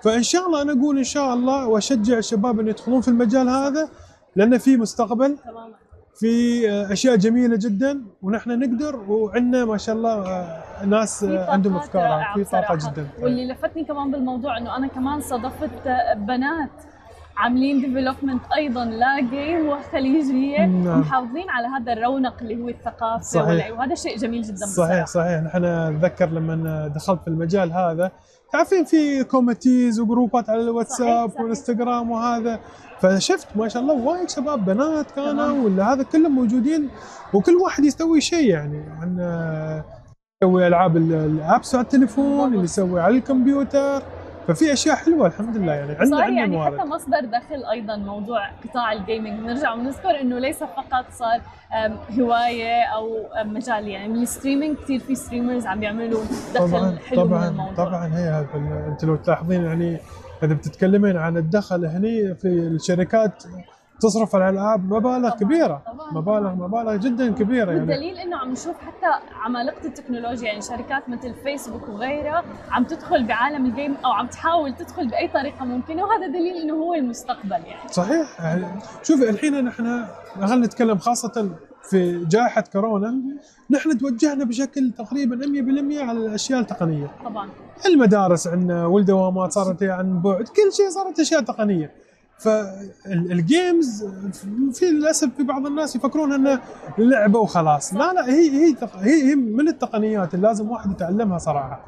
فإن 0.04 0.24
شاء 0.24 0.48
الله 0.48 0.62
أنا 0.62 0.74
أقول 0.74 0.98
إن 0.98 1.04
شاء 1.04 1.34
الله 1.34 1.68
وأشجع 1.68 2.18
الشباب 2.18 2.60
إن 2.60 2.68
يدخلون 2.68 3.02
في 3.02 3.08
المجال 3.08 3.50
هذا 3.50 3.90
لأن 4.36 4.58
في 4.58 4.78
مستقبل 4.78 5.38
في 6.20 6.64
آه، 6.70 6.94
أشياء 6.94 7.16
جميلة 7.16 7.56
جدا 7.56 8.02
ونحن 8.22 8.60
نقدر 8.60 8.96
وعندنا 8.96 9.66
ما 9.66 9.78
شاء 9.78 9.96
الله 9.96 10.28
آه، 10.28 10.86
ناس 10.86 11.24
آه، 11.24 11.52
عندهم 11.52 11.76
أفكار 11.76 12.26
في 12.36 12.44
طاقة 12.44 12.76
بصراحة. 12.76 12.94
جدا 12.94 13.08
واللي 13.22 13.48
لفتني 13.48 13.84
كمان 13.84 14.12
بالموضوع 14.12 14.58
إنه 14.58 14.78
أنا 14.78 14.88
كمان 14.88 15.22
صادفت 15.22 15.70
بنات 16.16 16.70
عاملين 17.38 17.82
development 17.82 18.42
أيضا 18.58 18.86
ل 18.86 19.20
game 19.20 19.68
وخليجيه 19.68 20.66
نعم. 20.66 20.98
ومحافظين 20.98 21.50
على 21.50 21.68
هذا 21.68 21.94
الرونق 21.94 22.36
اللي 22.42 22.64
هو 22.64 22.70
الثقافة 22.70 23.24
صحيح. 23.24 23.72
وهذا 23.72 23.96
شيء 23.96 24.18
جميل 24.18 24.42
جدا 24.42 24.66
صحيح 24.66 25.06
صحيح 25.06 25.42
نحن 25.42 25.66
أتذكر 25.66 26.30
لما 26.30 26.88
دخلت 26.88 27.22
في 27.22 27.28
المجال 27.28 27.74
هذا 27.74 28.12
تعرفين 28.54 28.86
في 28.86 29.24
communities 29.24 30.00
وجروبات 30.00 30.50
على 30.50 30.62
الواتساب 30.62 31.30
صحيح. 31.30 31.42
والانستغرام 31.42 32.12
وهذا 32.12 32.60
فشفت 33.02 33.48
ما 33.56 33.68
شاء 33.68 33.82
الله 33.82 33.94
وايد 33.94 34.30
شباب 34.30 34.66
بنات 34.66 35.12
كانوا. 35.12 35.66
ولا 35.66 35.94
هذا 35.94 36.04
كلهم 36.04 36.32
موجودين 36.36 36.90
وكل 37.34 37.56
واحد 37.56 37.86
يسوي 37.86 38.22
شيء 38.22 38.50
يعني 38.50 38.84
عندنا 39.02 39.84
يسوي 40.44 40.68
ألعاب 40.68 40.98
ال- 40.98 41.14
ال 41.14 41.26
apps 41.26 41.76
على 41.76 41.84
التليفون. 41.84 42.54
اللي 42.54 42.64
يسوي 42.64 43.02
على 43.02 43.18
الكمبيوتر 43.18 44.02
ففي 44.48 44.74
أشياء 44.74 44.96
حلوة 44.96 45.28
الحمد 45.28 45.58
لله. 45.58 45.74
يعني 45.74 45.92
عندنا 45.92 46.06
صار 46.18 46.22
عندنا 46.24 46.40
يعني 46.40 46.56
موارد 46.56 46.80
حتى 46.80 46.88
مصدر 46.88 47.26
دخل 47.26 47.66
أيضا 47.72 47.96
موضوع 47.96 48.50
قطاع 48.50 48.94
ال 48.94 49.00
gaming 49.00 49.40
بنرجع 49.40 49.74
ونذكر 49.74 50.22
إنه 50.22 50.40
ليس 50.40 50.58
فقط 50.64 51.06
صار 51.12 51.42
هواية 52.20 52.84
أو 52.84 53.10
مجال 53.46 53.88
يعني 53.88 54.08
من 54.08 54.22
ال 54.22 54.27
streaming 54.27 54.78
كثير 54.78 55.00
في 55.00 55.16
streamers 55.16 55.66
عم 55.66 55.80
بيعملوا 55.80 56.22
دخل 56.56 56.70
طبعا 56.72 56.98
حلو 57.10 57.24
من 57.24 57.30
طبعا 57.30 57.48
الموضوع. 57.50 57.86
طبعا 57.86 58.08
هي 58.18 58.46
انت 58.88 59.06
لو 59.06 59.16
تلاحظين 59.16 59.66
يعني 59.66 59.98
إذا 60.44 60.54
بتتكلمين 60.54 61.18
عن 61.18 61.38
الدخل 61.38 61.86
هني 61.86 62.36
في 62.36 62.48
الشركات 62.48 63.44
تصرف 64.00 64.36
على 64.36 64.50
الألعاب 64.50 64.86
مبالغ 64.94 65.30
طبعاً، 65.30 65.40
كبيرة. 65.40 65.82
طبعاً، 65.86 66.12
مبالغ 66.14 66.54
طبعاً. 66.54 66.68
مبالغ 66.68 66.96
جدا 66.96 67.32
كبيرة 67.32 67.72
يعني. 67.72 67.80
والدليل 67.80 68.18
إنه 68.18 68.38
عم 68.38 68.52
نشوف 68.52 68.76
حتى 68.80 69.24
عمالقة 69.42 69.86
التكنولوجيا 69.86 70.48
يعني 70.48 70.62
شركات 70.62 71.10
مثل 71.10 71.34
فيسبوك 71.44 71.90
وغيرها 71.90 72.44
عم 72.72 72.84
تدخل 72.84 73.24
بعالم 73.28 73.66
ال 73.66 73.72
game 73.72 73.96
أو 74.06 74.12
عم 74.12 74.28
تحاول 74.28 74.74
تدخل 74.76 75.08
بأي 75.08 75.28
طريقة 75.28 75.66
ممكنة 75.66 76.04
وهذا 76.04 76.28
دليل 76.28 76.56
إنه 76.64 76.74
هو 76.74 76.94
المستقبل 76.94 77.52
يعني. 77.52 77.90
صحيح. 77.92 78.42
يعني 78.42 78.66
شوفي 79.04 79.30
الحين 79.30 79.66
نحن 79.66 80.06
خلينا 80.42 80.66
نتكلم 80.66 80.98
خاصة 80.98 81.50
في 81.90 82.26
جائحة 82.26 82.64
كورونا. 82.74 83.16
نحن 83.72 83.98
توجهنا 83.98 84.46
بشكل 84.46 84.92
تقريبا 84.98 85.36
100% 85.36 86.02
على 86.04 86.20
الأشياء 86.20 86.60
التقنية. 86.60 87.12
طبعا. 87.26 87.50
المدارس 87.86 88.48
عندنا 88.48 88.86
والدوامات 88.86 89.52
صارت 89.52 89.84
عن 89.84 90.22
بعد 90.22 90.44
كل 90.44 90.74
شيء 90.78 90.90
صارت 90.90 91.20
أشياء 91.20 91.42
تقنية. 91.42 92.07
فال 92.40 92.87
games 92.87 94.06
في 94.74 94.86
للأسف 94.86 95.30
في 95.38 95.44
بعض 95.44 95.66
الناس 95.66 95.96
يفكرون 95.96 96.34
إنه 96.34 96.60
لعبة 96.98 97.40
وخلاص. 97.40 97.94
لا 97.94 98.14
لا 98.14 98.26
هي 98.26 98.50
هي 98.50 98.76
هي, 98.96 99.36
من 99.36 99.68
التقنيات 99.68 100.34
اللي 100.34 100.48
لازم 100.48 100.70
واحد 100.70 100.92
يتعلمها 100.92 101.38
صراحة. 101.38 101.86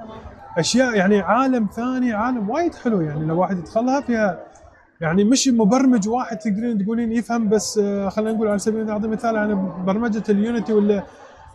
أشياء 0.57 0.95
يعني 0.95 1.19
عالم 1.19 1.67
ثاني 1.75 2.13
عالم 2.13 2.49
وايد 2.49 2.75
حلو 2.75 3.01
يعني. 3.01 3.25
لو 3.25 3.39
واحد 3.39 3.57
يدخلها 3.57 4.01
فيها 4.01 4.39
يعني 5.01 5.23
مش 5.23 5.47
مبرمج 5.47 6.09
واحد 6.09 6.38
تقدرين 6.38 6.83
تقولين 6.83 7.12
يفهم 7.12 7.49
بس 7.49 7.77
آه، 7.83 8.09
خلينا 8.09 8.31
نقول 8.31 8.47
على 8.47 8.59
سبيل 8.59 8.89
اعطي 8.89 9.07
مثال 9.07 9.38
عن 9.38 9.71
برمجة 9.85 10.23
ال 10.29 10.37
Unity 10.37 10.73
ولا 10.73 11.03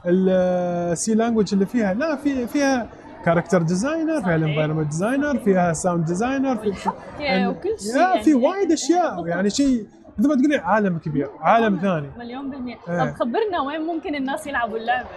ال 0.07 0.61
C 0.61 1.15
language 1.15 1.53
اللي 1.53 1.67
فيها. 1.67 1.95
لا 1.95 2.17
في 2.17 2.47
فيها 2.47 2.89
character 3.25 3.63
designer 3.63 4.07
فيها 4.13 4.21
صحيح. 4.21 4.35
ال 4.35 4.39
environment 4.39 4.87
designer 4.91 5.39
فيها 5.39 5.73
sound 5.73 6.05
designer 6.05 6.57
في 6.57 6.69
وكل 6.69 7.79
شيء 7.79 7.97
يا 7.97 8.23
في 8.23 8.31
يعني. 8.31 8.35
وايد 8.47 8.73
أشياء 8.73 9.27
يعني 9.27 9.51
شيء 9.51 9.87
مثل 10.19 10.29
ما 10.29 10.35
تقولي 10.35 10.57
عالم 10.57 10.99
كبير 10.99 11.29
عالم 11.41 11.79
ثاني 11.83 12.11
مليون 12.19 12.51
بالمية 12.51 12.77
إيه. 12.89 13.05
طب 13.05 13.15
خبرنا 13.17 13.61
وين 13.67 13.81
ممكن 13.81 14.15
الناس 14.15 14.47
يلعبوا 14.47 14.77
اللعبة 14.79 15.09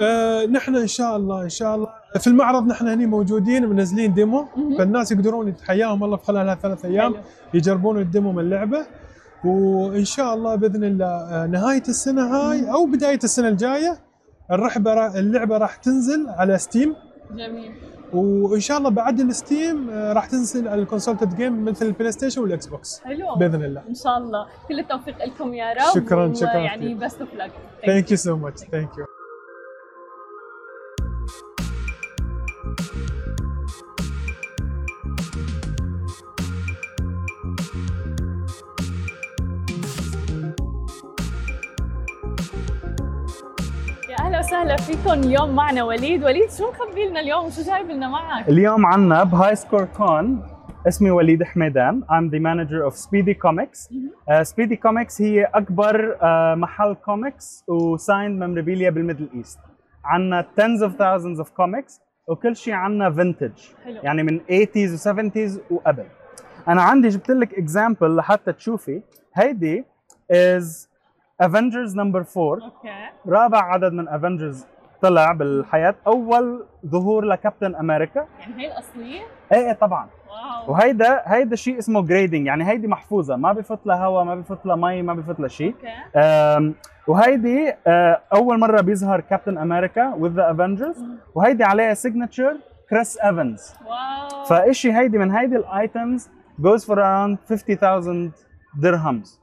آه 0.00 0.46
نحن 0.46 0.76
إن 0.76 0.86
شاء 0.86 1.16
الله 1.16 1.42
إن 1.42 1.48
شاء 1.48 1.74
الله 1.74 1.88
في 2.18 2.26
المعرض 2.26 2.66
نحن 2.66 2.88
هني 2.88 3.06
موجودين 3.06 3.66
منزلين 3.68 4.14
demo. 4.14 4.46
فالناس 4.78 5.12
يقدرون 5.12 5.48
يتحياهم 5.48 6.04
الله 6.04 6.16
في 6.16 6.24
خلال 6.24 6.48
هالثلاث 6.48 6.84
أيام 6.84 7.14
حلو. 7.14 7.22
يجربون 7.54 7.98
ال 7.98 8.05
demo 8.05 8.32
من 8.32 8.38
اللعبة 8.38 8.86
وإن 9.44 10.04
شاء 10.04 10.34
الله 10.34 10.54
بإذن 10.54 10.84
الله 10.84 11.06
آه، 11.06 11.46
نهاية 11.46 11.82
السنة 11.88 12.22
هاي 12.22 12.70
أو 12.70 12.86
بداية 12.86 13.18
السنة 13.24 13.48
الجاية 13.48 13.98
الرحبة 14.50 15.18
اللعبة 15.18 15.58
راح 15.58 15.76
تنزل 15.76 16.26
على 16.28 16.58
Steam 16.58 16.94
جميل. 17.30 17.72
وإن 18.12 18.60
شاء 18.60 18.78
الله 18.78 18.90
بعد 18.90 19.20
ال 19.20 19.32
Steam 19.32 19.90
آه، 19.90 20.12
راح 20.12 20.26
تنزل 20.26 20.68
على 20.68 20.82
ال 20.82 20.89
console 20.89 21.36
game 21.36 21.64
مثل 21.64 21.86
ال 21.86 22.12
PlayStation 22.12 22.40
وال 22.42 22.66
Xbox. 22.66 23.00
حلو. 23.04 23.34
بإذن 23.34 23.64
الله. 23.64 23.82
إن 23.88 23.94
شاء 23.94 24.18
الله. 24.18 24.46
كل 24.68 24.78
التوفيق 24.78 25.24
لكم 25.24 25.54
يا 25.54 25.72
رب. 25.72 25.94
شكراً، 25.94 26.34
شكراً 26.34 26.58
يعني. 26.58 26.94
best 26.94 27.20
of 27.20 27.34
luck 27.34 27.50
thank 27.86 28.10
you 28.10 28.16
so 28.16 28.36
much 28.36 28.60
thank 28.60 28.98
you 28.98 29.04
وسهلا 44.58 44.76
فيكم. 44.76 45.10
اليوم 45.10 45.54
معنا 45.54 45.82
وليد. 45.82 46.24
وليد 46.24 46.50
شو 46.50 46.70
مخبي 46.70 47.04
لنا 47.04 47.20
اليوم؟ 47.20 47.44
وشو 47.44 47.62
جايب 47.62 47.90
لنا 47.90 48.08
معك؟ 48.08 48.48
اليوم 48.48 48.86
عنا 48.86 49.24
ب 49.24 49.56
High 49.56 49.68
Score 49.68 49.84
Con 49.84 50.42
اسمي 50.88 51.10
وليد 51.10 51.42
حميدان. 51.42 52.02
I'm 52.02 52.30
the 52.30 52.38
manager 52.38 52.82
of 52.84 52.96
Speedy 52.96 53.34
Comics. 53.34 53.88
uh, 53.88 54.44
Speedy 54.44 54.76
Comics 54.76 55.20
هي 55.20 55.44
أكبر 55.44 56.16
uh, 56.20 56.58
محل 56.58 56.94
comics 56.94 57.64
و 57.68 57.79
signed 57.79 58.42
memorabilia 58.42 58.90
بال 58.90 59.00
Middle 59.00 59.28
East. 59.34 59.58
عنا 60.04 60.46
tens 60.60 60.82
of 60.82 60.90
thousands 60.90 61.44
of 61.44 61.48
comics 61.48 62.00
وكل 62.28 62.56
شيء 62.56 62.74
عنا 62.74 63.14
حلو. 63.84 64.00
يعني 64.02 64.22
من 64.22 64.40
80s 64.40 65.06
و 65.06 65.14
70s 65.14 65.52
وقبل 65.70 66.04
أنا 66.68 66.82
عندي 66.82 67.08
جبت 67.08 67.30
لك 67.30 67.54
example 67.54 68.02
لحتى 68.02 68.52
تشوفي. 68.52 69.02
هيدي 69.34 69.84
is 70.32 70.88
Avengers 71.42 71.92
number 71.94 72.22
4 72.36 72.64
okay 72.64 73.08
رابع 73.28 73.58
عدد 73.58 73.92
من 73.92 74.08
Avengers 74.08 74.66
طلع 75.02 75.32
بالحياة. 75.32 75.94
أول 76.06 76.66
ظهور 76.86 77.24
لكابتن 77.24 77.74
أمريكا. 77.74 78.26
يعني 78.40 78.54
هي 78.56 78.72
الأصلية؟ 78.72 79.20
إيه 79.52 79.66
إيه 79.66 79.72
طبعا. 79.72 80.08
wow. 80.28 80.72
وهيدا 80.72 81.22
هيدا 81.24 81.56
شيء 81.56 81.78
اسمه 81.78 82.02
grading 82.02 82.46
يعني 82.46 82.68
هيدي 82.68 82.88
محفوظة. 82.88 83.36
ما 83.36 83.52
بفوت 83.52 83.86
لها 83.86 84.04
هواء 84.04 84.24
ما 84.24 84.34
بفوت 84.34 84.66
لها 84.66 84.76
مي 84.76 85.02
ما 85.02 85.14
بفوت 85.14 85.40
لها 85.40 85.48
شيء. 85.48 85.74
okay 86.16 86.74
وهيدي 87.06 87.74
أول 88.32 88.58
مرة 88.58 88.80
بيظهر 88.80 89.20
كابتن 89.20 89.58
أمريكا 89.58 90.14
with 90.20 90.38
the 90.38 90.56
avengers. 90.56 90.98
وهيدي 91.34 91.64
عليها 91.64 91.94
signature 91.94 92.56
كريس 92.90 93.18
ايفنز 93.18 93.74
wow. 93.86 94.44
فإشي 94.44 94.92
هيدي 94.92 95.18
من 95.18 95.30
هيدي 95.30 95.56
ال 95.56 95.68
items 95.68 96.28
goes 96.62 96.84
for 96.84 96.96
around 96.96 97.48
50000 97.48 98.32
dirhams 98.78 99.40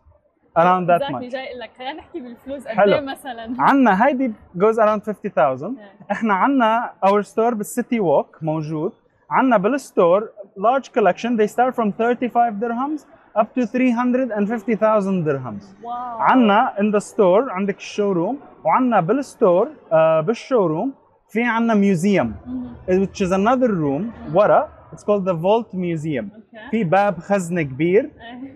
around 0.57 0.87
that 0.89 0.99
زاكي 0.99 1.13
much 1.13 1.31
جاي 1.31 1.57
لك. 1.59 1.69
خلينا 1.77 1.93
نحكي 1.93 2.19
بالفلوس. 2.19 2.67
قد. 2.67 2.79
إيه 2.89 3.01
مثلا؟ 3.01 3.55
عنا 3.59 4.05
هيدي 4.07 4.33
goes 4.57 4.75
around 4.75 5.03
50000 5.03 5.63
إيه. 5.63 5.73
إحنا 6.11 6.33
عنا 6.33 6.91
our 7.03 7.21
store 7.21 7.53
بال 7.53 7.69
City 7.69 7.99
Walk 7.99 8.38
موجود. 8.41 8.91
عنا 9.31 9.57
بال 9.58 9.78
store 9.78 10.29
large 10.59 10.85
collection. 10.99 11.37
They 11.37 11.47
start 11.47 11.75
from 11.75 11.91
35 11.91 12.59
dirhams 12.61 13.01
up 13.41 13.47
to 13.59 13.65
350,000 13.65 15.25
dirhams. 15.25 15.65
wow 15.84 15.93
عنا 16.19 16.73
in 16.79 16.91
the 16.95 17.01
store 17.03 17.51
عندك 17.51 17.77
ال 17.77 17.84
showroom 17.84 18.38
وعنا 18.63 18.99
بال 19.01 19.21
store 19.21 19.69
آه 19.91 20.21
بال 20.21 20.36
showroom 20.36 20.93
في 21.29 21.43
عنا 21.43 21.73
museum 21.73 22.27
مهم. 22.47 22.75
which 22.89 23.21
is 23.21 23.31
another 23.31 23.69
room. 23.69 24.35
ورا 24.35 24.69
it's 24.95 25.03
called 25.03 25.25
the 25.25 25.34
vault 25.34 25.73
museum. 25.73 26.25
okay 26.36 26.69
في 26.71 26.84
باب 26.84 27.19
خزنه 27.19 27.62
كبير. 27.62 28.10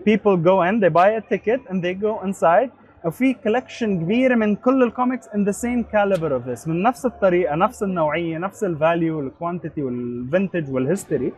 people 0.08 0.36
go 0.36 0.62
in 0.70 0.80
they 0.80 0.88
buy 0.90 1.08
a 1.10 1.20
ticket 1.34 1.60
and 1.70 1.82
they 1.82 1.94
go 1.94 2.26
inside. 2.28 2.70
وفي 3.04 3.34
collection 3.34 3.84
كبيرة 3.84 4.34
من 4.34 4.56
كل 4.56 4.82
الكوميكس 4.82 5.28
in 5.28 5.44
the 5.44 5.52
same 5.52 5.84
caliber 5.94 6.32
of 6.32 6.44
this. 6.50 6.68
من 6.68 6.82
نفس 6.82 7.06
الطريقة 7.06 7.54
نفس 7.56 7.82
النوعية 7.82 8.38
نفس 8.38 8.64
الفاليو 8.64 9.18
والكوانتيتي 9.18 9.82
والفنتج 9.82 10.70
والهيستوري 10.74 11.32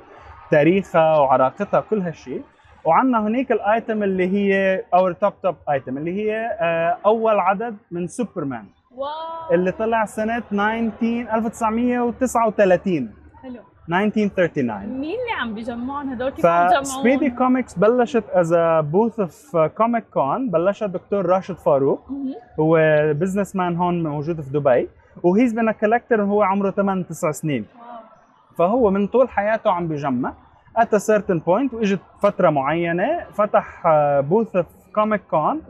تاريخها 0.50 1.18
وعراقتها 1.18 1.80
كل 1.80 2.00
هالشيء 2.00 2.42
وعندنا 2.84 3.26
هنيك 3.26 3.52
ال 3.52 3.62
item 3.62 4.02
اللي 4.02 4.26
هي 4.28 4.82
our 4.94 5.12
top 5.12 5.32
top 5.42 5.56
item 5.70 5.98
اللي 5.98 6.12
هي 6.22 6.56
آه، 6.60 6.98
أول 7.06 7.38
عدد 7.38 7.76
من 7.90 8.06
سوبرمان 8.06 8.64
wow. 8.90 9.08
اللي 9.52 9.70
طلع 9.72 10.04
سنة 10.04 10.38
19 10.38 10.90
1939 11.34 12.92
حلو 12.94 13.08
1939. 13.88 15.00
مين 15.00 15.10
اللي 15.10 15.40
عم 15.40 15.54
بيجمعهم؟ 15.54 16.08
هدول 16.08 16.30
كيف 16.30 16.46
عم 16.46 16.82
ف 16.82 16.87
Speedy 16.87 17.18
بيجمعون؟ 17.18 17.38
كوميكس 17.38 17.78
بلشت 17.78 18.24
as 18.32 18.54
booth 18.80 19.20
of 19.20 19.56
Comic 19.56 20.04
Con 20.14 20.50
بلشها 20.50 20.86
الدكتور 20.86 21.26
راشد 21.26 21.54
فاروق. 21.54 22.00
هو 22.60 22.78
businessman 23.14 23.76
هون 23.76 24.02
موجود 24.02 24.40
في 24.40 24.50
دبي. 24.50 24.88
و 25.22 25.28
he's 25.28 25.52
been 25.52 25.70
collector 25.70 26.20
وهو 26.20 26.42
عمره 26.42 26.70
8 26.70 27.04
9 27.04 27.32
سنين. 27.32 27.66
فهو 28.58 28.90
من 28.90 29.06
طول 29.06 29.28
حياته 29.28 29.70
عم 29.70 29.88
بجمع 29.88 30.32
at 30.76 30.96
certain 30.96 31.38
point 31.38 31.74
وإجت 31.74 32.00
فترة 32.22 32.50
معينة 32.50 33.24
فتح 33.32 33.82
booth 34.20 34.56
في 34.56 34.64
Comic 34.94 35.20
Con. 35.30 35.60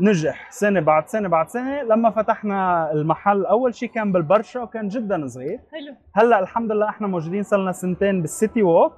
نجح 0.00 0.50
سنة 0.50 0.80
بعد 0.80 1.08
سنة 1.08 1.28
بعد 1.28 1.48
سنة 1.48 1.82
لما 1.82 2.10
فتحنا 2.10 2.92
المحل. 2.92 3.44
أول 3.46 3.74
شيء 3.74 3.88
كان 3.88 4.12
بالبرشا 4.12 4.60
وكان 4.62 4.88
جدا 4.88 5.26
صغير. 5.26 5.58
حلو. 5.72 5.94
هلأ 6.14 6.38
الحمد 6.40 6.72
لله 6.72 6.88
إحنا 6.88 7.06
موجودين 7.06 7.42
صار 7.42 7.60
لنا 7.60 7.72
سنتين 7.72 8.20
بال 8.20 8.34
City 8.34 8.62
Walk. 8.62 8.92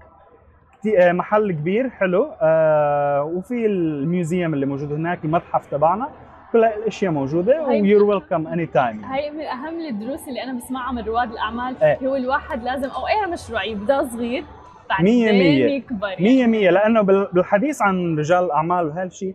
آه، 0.99 1.13
محل 1.13 1.53
كبير 1.53 1.91
حلو. 1.91 2.33
آه 2.43 3.23
وفي 3.23 3.67
ال 3.67 3.79
museum 3.79 4.55
اللي 4.55 4.67
موجود 4.67 4.93
هناك 4.93 5.25
المتحف 5.25 5.67
تبعنا. 5.71 6.09
كل 6.53 6.65
الأشياء 6.65 7.13
موجودة 7.13 7.63
و 7.67 8.03
you're 8.03 8.47
welcome 8.47 8.67
anytime 8.67 9.05
هاي 9.05 9.31
من 9.31 9.41
أهم 9.41 9.81
الدروس 9.81 10.29
اللي 10.29 10.43
أنا 10.43 10.53
بسمعها 10.59 10.93
من 10.93 11.05
رواد 11.05 11.31
الأعمال. 11.31 11.83
إيه. 11.83 11.99
هو 12.09 12.17
الواحد 12.17 12.63
لازم 12.63 12.89
أو 12.89 13.07
اي 13.09 13.33
مشروع 13.33 13.65
يبدأ 13.65 14.03
صغير 14.05 14.45
بعدين. 14.91 15.35
يكبر. 15.71 16.09
يعني. 16.09 16.25
مية 16.25 16.47
مية. 16.47 16.71
لأنه 16.71 17.01
بال- 17.03 17.29
بالحديث 17.33 17.83
عن 17.83 18.19
رجال 18.19 18.45
الأعمال 18.45 18.87
وهالشيء 18.87 19.35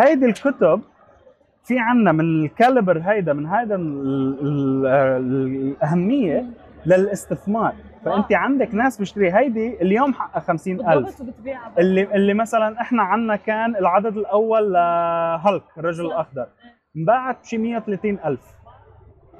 هيدي 0.00 0.26
الكتب 0.26 0.80
في 1.64 1.78
عنا 1.78 2.12
من 2.12 2.20
الكاليبر 2.44 2.98
هيدا 2.98 3.32
من 3.32 3.46
هيدا 3.46 3.74
ال- 3.74 4.38
ال- 4.42 4.86
الأهمية 5.72 6.46
للاستثمار. 6.86 7.72
فانت 8.04 8.32
عندك 8.32 8.74
ناس 8.74 8.98
بيشتري 8.98 9.32
هيدي 9.32 9.82
اليوم 9.82 10.14
حقها 10.14 10.40
50000 10.40 11.04
بالضبط 11.04 11.20
وبتبيعها. 11.20 11.72
اللي 11.78 12.02
اللي 12.14 12.34
مثلا 12.34 12.80
إحنا 12.80 13.02
عنا 13.02 13.36
كان 13.36 13.76
العدد 13.76 14.16
الأول 14.16 14.72
لهالك 14.72 15.62
الرجل. 15.78 16.06
الاخضر 16.06 16.46
انباعت 16.96 17.40
بشي 17.42 17.58
130 17.58 18.18
ألف. 18.24 18.40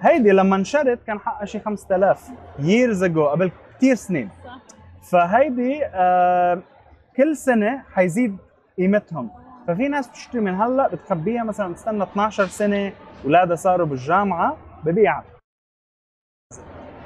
هيدي 0.01 0.31
لما 0.31 0.57
انشرت 0.57 1.03
كان 1.07 1.18
حقها 1.18 1.44
شي 1.44 1.61
5000 1.61 2.31
years 2.59 3.03
ago 3.09 3.18
قبل 3.20 3.51
كثير 3.77 3.94
سنين. 3.94 4.29
صح. 4.44 4.59
فهيدي 5.11 5.85
آه 5.87 6.62
كل 7.16 7.37
سنة 7.37 7.83
حيزيد 7.92 8.37
قيمتهم. 8.79 9.31
ففي 9.66 9.88
ناس 9.88 10.09
بتشتري 10.09 10.40
من 10.40 10.55
هلا 10.55 10.88
بتخبيها 10.88 11.44
مثلا 11.44 11.75
تستنى 11.75 12.03
12 12.03 12.46
سنة 12.46 12.92
اولادها 13.25 13.57
صاروا 13.57 13.87
بالجامعة 13.87 14.57
ببيعها. 14.85 15.25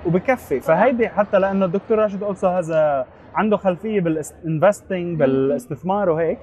وبكفي. 0.07 0.61
فهيدي 0.61 1.09
حتى 1.09 1.39
لأنه 1.39 1.65
الدكتور 1.65 1.99
راشد 1.99 2.23
اولسو 2.23 2.47
هذا 2.49 3.07
عنده 3.35 3.57
خلفية 3.57 4.01
بالانفستنج 4.01 5.19
بالاستثمار 5.19 6.11
وهيك. 6.11 6.39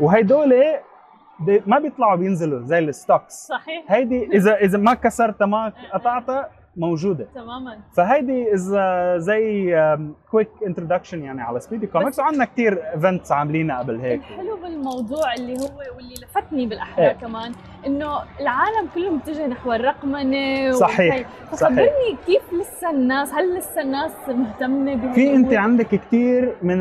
وهيدول 0.00 0.54
ما 1.66 1.78
بيطلعوا 1.78 2.16
بينزلوا 2.16 2.62
زي 2.62 2.78
ال 2.78 2.86
stocks. 2.86 3.46
صحيح. 3.46 3.84
هيدي 3.92 4.26
اذا 4.26 4.54
إذا 4.56 4.78
ما 4.78 4.94
كسرتها 4.94 5.46
ما 5.46 5.72
قطعتها 5.92 6.50
موجودة. 6.76 7.26
تماما. 7.34 7.78
فهيدي 7.92 8.54
as 8.54 8.76
a 9.16 9.76
quick 10.30 10.48
introduction 10.66 11.22
يعني 11.22 11.42
على 11.42 11.60
Speedy 11.60 11.86
Comics 11.86 12.18
وعندنا 12.18 12.44
كثير 12.44 12.82
events 12.94 13.32
عاملينها 13.32 13.78
قبل 13.78 14.00
هيك. 14.00 14.20
الحلو 14.20 14.56
بالموضوع 14.56 15.34
اللي 15.34 15.52
هو 15.52 15.96
واللي 15.96 16.14
لفتني 16.14 16.66
بالاحرى 16.66 17.06
إيه. 17.06 17.12
كمان 17.12 17.52
إنه 17.86 18.18
العالم 18.40 18.88
كله 18.94 19.10
متجه 19.10 19.46
نحو 19.46 19.72
الرقمنة 19.72 20.70
صحيح،. 20.72 21.28
فخبرني 21.52 22.16
كيف 22.26 22.42
لسه 22.52 22.90
الناس 22.90 23.32
هل 23.32 23.56
لسه 23.58 23.82
الناس 23.82 24.12
مهتمة 24.28 24.94
بهي 24.94 25.14
في 25.14 25.34
أنت؟ 25.34 25.52
عندك 25.52 25.86
كثير 25.86 26.54
من 26.62 26.78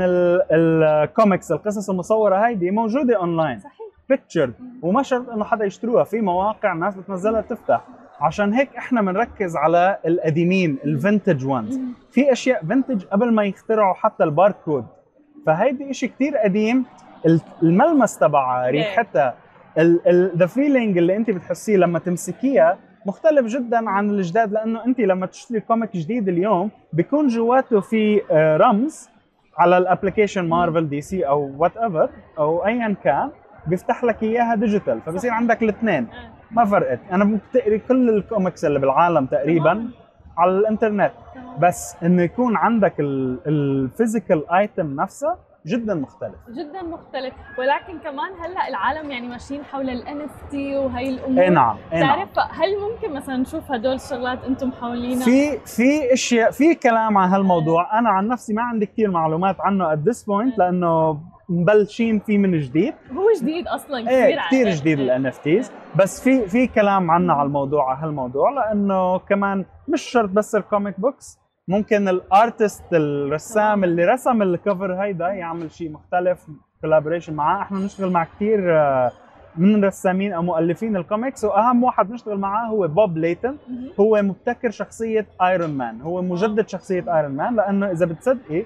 الكوميكس 0.51 1.51
القصص 1.51 1.89
المصورة 1.89 2.35
هيدي 2.35 2.71
موجودة 2.71 3.17
اونلاين 3.17 3.59
صحيح. 3.59 3.75
picture 4.09 4.51
وما 4.81 5.03
شرط 5.03 5.29
إنه 5.29 5.43
حدا 5.43 5.65
يشتروها 5.65 6.03
في 6.03 6.21
مواقع 6.21 6.73
ناس 6.73 6.95
بتنزلها 6.95 7.41
تفتح 7.41 7.81
عشان 8.21 8.53
هيك 8.53 8.69
إحنا 8.77 9.01
بنركز 9.01 9.55
على 9.57 9.97
القديمين 10.07 10.77
ال 10.85 10.93
vintage 10.93 11.45
ones. 11.47 11.79
في 12.11 12.31
أشياء 12.31 12.65
vintage 12.65 13.03
قبل 13.05 13.33
ما 13.33 13.43
يخترعوا 13.43 13.93
حتى 13.93 14.23
الباركود. 14.23 14.85
فهيدي 15.45 15.93
شيء 15.93 16.09
كثير 16.09 16.37
قديم. 16.37 16.85
ال- 17.25 17.41
الملمس 17.63 18.17
تبعها 18.19 18.69
ريحتها 18.69 19.35
the 20.37 20.45
feeling 20.45 20.97
اللي 20.97 21.15
انت 21.17 21.29
بتحسيه 21.31 21.77
لما 21.77 21.99
تمسكيها 21.99 22.77
مختلف 23.05 23.45
جدا 23.47 23.89
عن 23.89 24.09
الجداد 24.09 24.51
لأنه 24.53 24.85
انت 24.85 24.99
لما 24.99 25.25
تشتري 25.25 25.59
comic 25.59 25.97
جديد 25.97 26.27
اليوم 26.29 26.71
بيكون 26.93 27.27
جواته 27.27 27.79
في 27.79 28.21
آه، 28.31 28.57
رمز 28.57 29.09
على 29.57 29.77
ال 29.77 30.49
application 30.49 30.89
Marvel 30.89 31.01
DC 31.01 31.27
أو 31.27 31.51
whatever 31.57 32.09
أو 32.37 32.65
ايا 32.65 32.95
كان 33.03 33.29
بيفتح 33.67 34.03
لك 34.03 34.23
إياها 34.23 34.55
digital 34.55 35.01
فبصير 35.01 35.31
عندك 35.31 35.63
الاثنين. 35.63 36.07
آه. 36.13 36.34
ما 36.51 36.65
فرقت. 36.65 36.99
أنا 37.11 37.39
بتقري 37.53 37.79
كل 37.79 38.09
الكوميكس 38.09 38.65
اللي 38.65 38.79
بالعالم 38.79 39.25
تقريبا. 39.25 39.89
على 40.37 40.51
الإنترنت. 40.51 41.11
بس 41.59 41.95
إنه 42.03 42.21
يكون 42.21 42.57
عندك 42.57 42.93
ال 42.99 43.16
physical 43.16 44.51
item 44.51 44.95
نفسها 44.95 45.37
جدا 45.65 45.93
مختلف. 45.93 46.35
جدا 46.49 46.83
مختلف. 46.83 47.33
ولكن 47.59 47.99
كمان 47.99 48.31
هلأ 48.41 48.67
العالم 48.67 49.11
يعني 49.11 49.27
ماشيين 49.27 49.63
حول 49.63 49.89
ال 49.89 50.21
NFT 50.21 50.77
وهي 50.77 51.09
الأمور. 51.09 51.43
إي 51.43 51.49
نعم 51.49 51.77
إي 51.93 51.99
نعم. 51.99 52.15
تعرف 52.15 52.29
هل 52.51 52.69
ممكن 52.79 53.13
مثلا 53.13 53.37
نشوف 53.37 53.71
هدول 53.71 53.93
الشغلات 53.95 54.43
أنتم 54.43 54.71
حوالينا 54.71 55.25
في 55.25 55.57
في 55.57 56.13
أشياء 56.13 56.51
في 56.51 56.75
كلام 56.75 57.17
عن 57.17 57.29
هالموضوع. 57.29 57.99
أنا 57.99 58.09
عن 58.09 58.27
نفسي 58.27 58.53
ما 58.53 58.61
عندي 58.61 58.85
كثير 58.85 59.11
معلومات 59.11 59.55
عنه 59.59 59.95
at 59.95 59.99
this 59.99 60.19
point 60.19 60.57
لأنه 60.57 61.19
مبلشين 61.49 62.19
فيه 62.19 62.37
من 62.37 62.59
جديد. 62.59 62.93
هو 63.11 63.25
جديد 63.41 63.67
أصلا 63.67 64.01
كثير 64.01 64.17
إيه 64.17 64.39
كثير. 64.47 64.69
جديد 64.69 64.99
ال 64.99 65.25
NFTs. 65.25 65.71
بس 65.95 66.23
في 66.23 66.47
في 66.47 66.67
كلام 66.67 67.11
عنا 67.11 67.33
على 67.33 67.47
الموضوع 67.47 67.89
على 67.89 68.05
هالموضوع 68.05 68.49
لأنه 68.51 69.19
كمان 69.19 69.65
مش 69.87 70.01
شرط 70.01 70.29
بس 70.29 70.55
ال 70.55 70.63
comic 70.63 70.99
books 70.99 71.39
ممكن 71.67 72.07
ال 72.07 72.20
artist 72.20 72.93
الرسام 72.93 73.83
اللي 73.83 74.05
رسم 74.05 74.41
ال 74.41 74.50
cover 74.50 74.93
هيدا 75.03 75.27
يعمل 75.27 75.71
شيء 75.71 75.91
مختلف 75.91 76.47
collaboration 76.81 77.33
معاه. 77.33 77.61
إحنا 77.61 77.79
بنشتغل 77.79 78.11
مع 78.11 78.23
كثير 78.23 78.59
من 79.57 79.85
رسامين 79.85 80.33
أو 80.33 80.41
مؤلفين 80.41 80.97
الكوميكس 80.97 81.43
وأهم 81.43 81.83
واحد 81.83 82.09
بنشتغل 82.09 82.37
معاه 82.37 82.67
هو 82.67 82.87
بوب 82.87 83.17
ليتن. 83.17 83.57
هو 83.99 84.21
مبتكر 84.21 84.69
شخصية 84.71 85.25
Iron 85.41 85.69
Man 85.69 86.01
هو 86.01 86.21
مجدد 86.21 86.69
شخصية 86.69 87.17
Iron 87.17 87.31
Man 87.31 87.55
لأنه 87.55 87.91
إذا 87.91 88.05
بتصدقي 88.05 88.65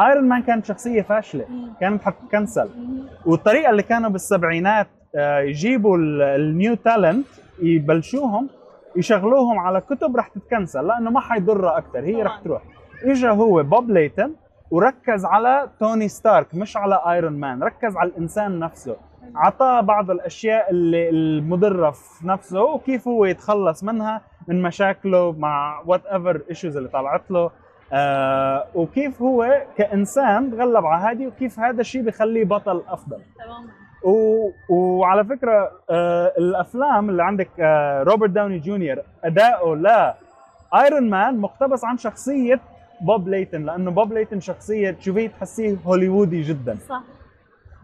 Iron 0.00 0.28
Man 0.28 0.42
كانت 0.42 0.64
شخصية 0.64 1.02
فاشلة. 1.02 1.44
كانت 1.80 2.02
حتتكنسل 2.02 2.68
مهم. 2.76 3.06
والطريقة 3.26 3.70
اللي 3.70 3.82
كانوا 3.82 4.10
بالسبعينات 4.10 4.86
آه، 5.16 5.38
يجيبوا 5.40 5.96
ال 6.36 6.46
new 6.46 6.74
talent 6.74 7.26
يبلشوهم 7.62 8.48
يشغلوهم 8.96 9.58
على 9.58 9.80
كتب 9.80 10.16
رح 10.16 10.28
تتكنسل 10.28 10.86
لأنه 10.86 11.10
ما 11.10 11.20
حيضرها 11.20 11.78
أكثر 11.78 11.98
هي 12.00 12.22
رح. 12.22 12.40
تروح 12.44 12.62
إجا 13.04 13.30
هو 13.30 13.62
بوب 13.62 13.90
ليتن 13.90 14.32
وركز 14.70 15.24
على 15.24 15.68
توني 15.80 16.08
ستارك 16.08 16.54
مش 16.54 16.76
على 16.76 17.00
Iron 17.06 17.32
Man 17.32 17.62
ركز 17.62 17.96
على 17.96 18.08
الإنسان 18.10 18.58
نفسه 18.58 18.96
اعطاه 19.36 19.80
بعض 19.80 20.10
الأشياء 20.10 20.70
اللي 20.70 21.08
المضرة 21.10 21.90
في 21.90 22.26
نفسه 22.28 22.60
وكيف 22.62 23.08
هو 23.08 23.24
يتخلص 23.24 23.84
منها 23.84 24.20
من 24.48 24.62
مشاكله 24.62 25.32
مع 25.32 25.82
whatever 25.86 26.40
issues 26.50 26.76
اللي 26.76 26.88
طلعت 26.88 27.30
له 27.30 27.50
آه 27.92 28.66
وكيف 28.74 29.22
هو 29.22 29.62
كإنسان 29.76 30.50
تغلب 30.50 30.86
على 30.86 31.02
هذه 31.10 31.26
وكيف 31.26 31.60
هذا 31.60 31.80
الشيء 31.80 32.02
بخليه 32.02 32.44
بطل 32.44 32.82
أفضل؟ 32.88 33.18
تمام 33.44 33.66
و... 34.04 34.50
وعلى 34.68 35.24
فكرة 35.24 35.70
آه 35.90 36.32
الأفلام 36.38 37.10
اللي 37.10 37.22
عندك 37.22 37.48
آه 37.60 38.02
روبرت 38.02 38.30
داوني 38.30 38.58
جونيور 38.58 38.98
أداؤه 39.24 39.76
ل 39.76 40.12
Iron 40.74 41.10
Man 41.10 41.38
مقتبس 41.38 41.84
عن 41.84 41.98
شخصية 41.98 42.60
بوب 43.00 43.28
ليتن 43.28 43.64
لأنه 43.64 43.90
بوب 43.90 44.12
ليتن 44.12 44.40
شخصية 44.40 44.90
تشوفيه 44.90 45.28
تحسيه 45.28 45.76
هوليوودي 45.86 46.40
جدا. 46.42 46.76
صح. 46.88 47.02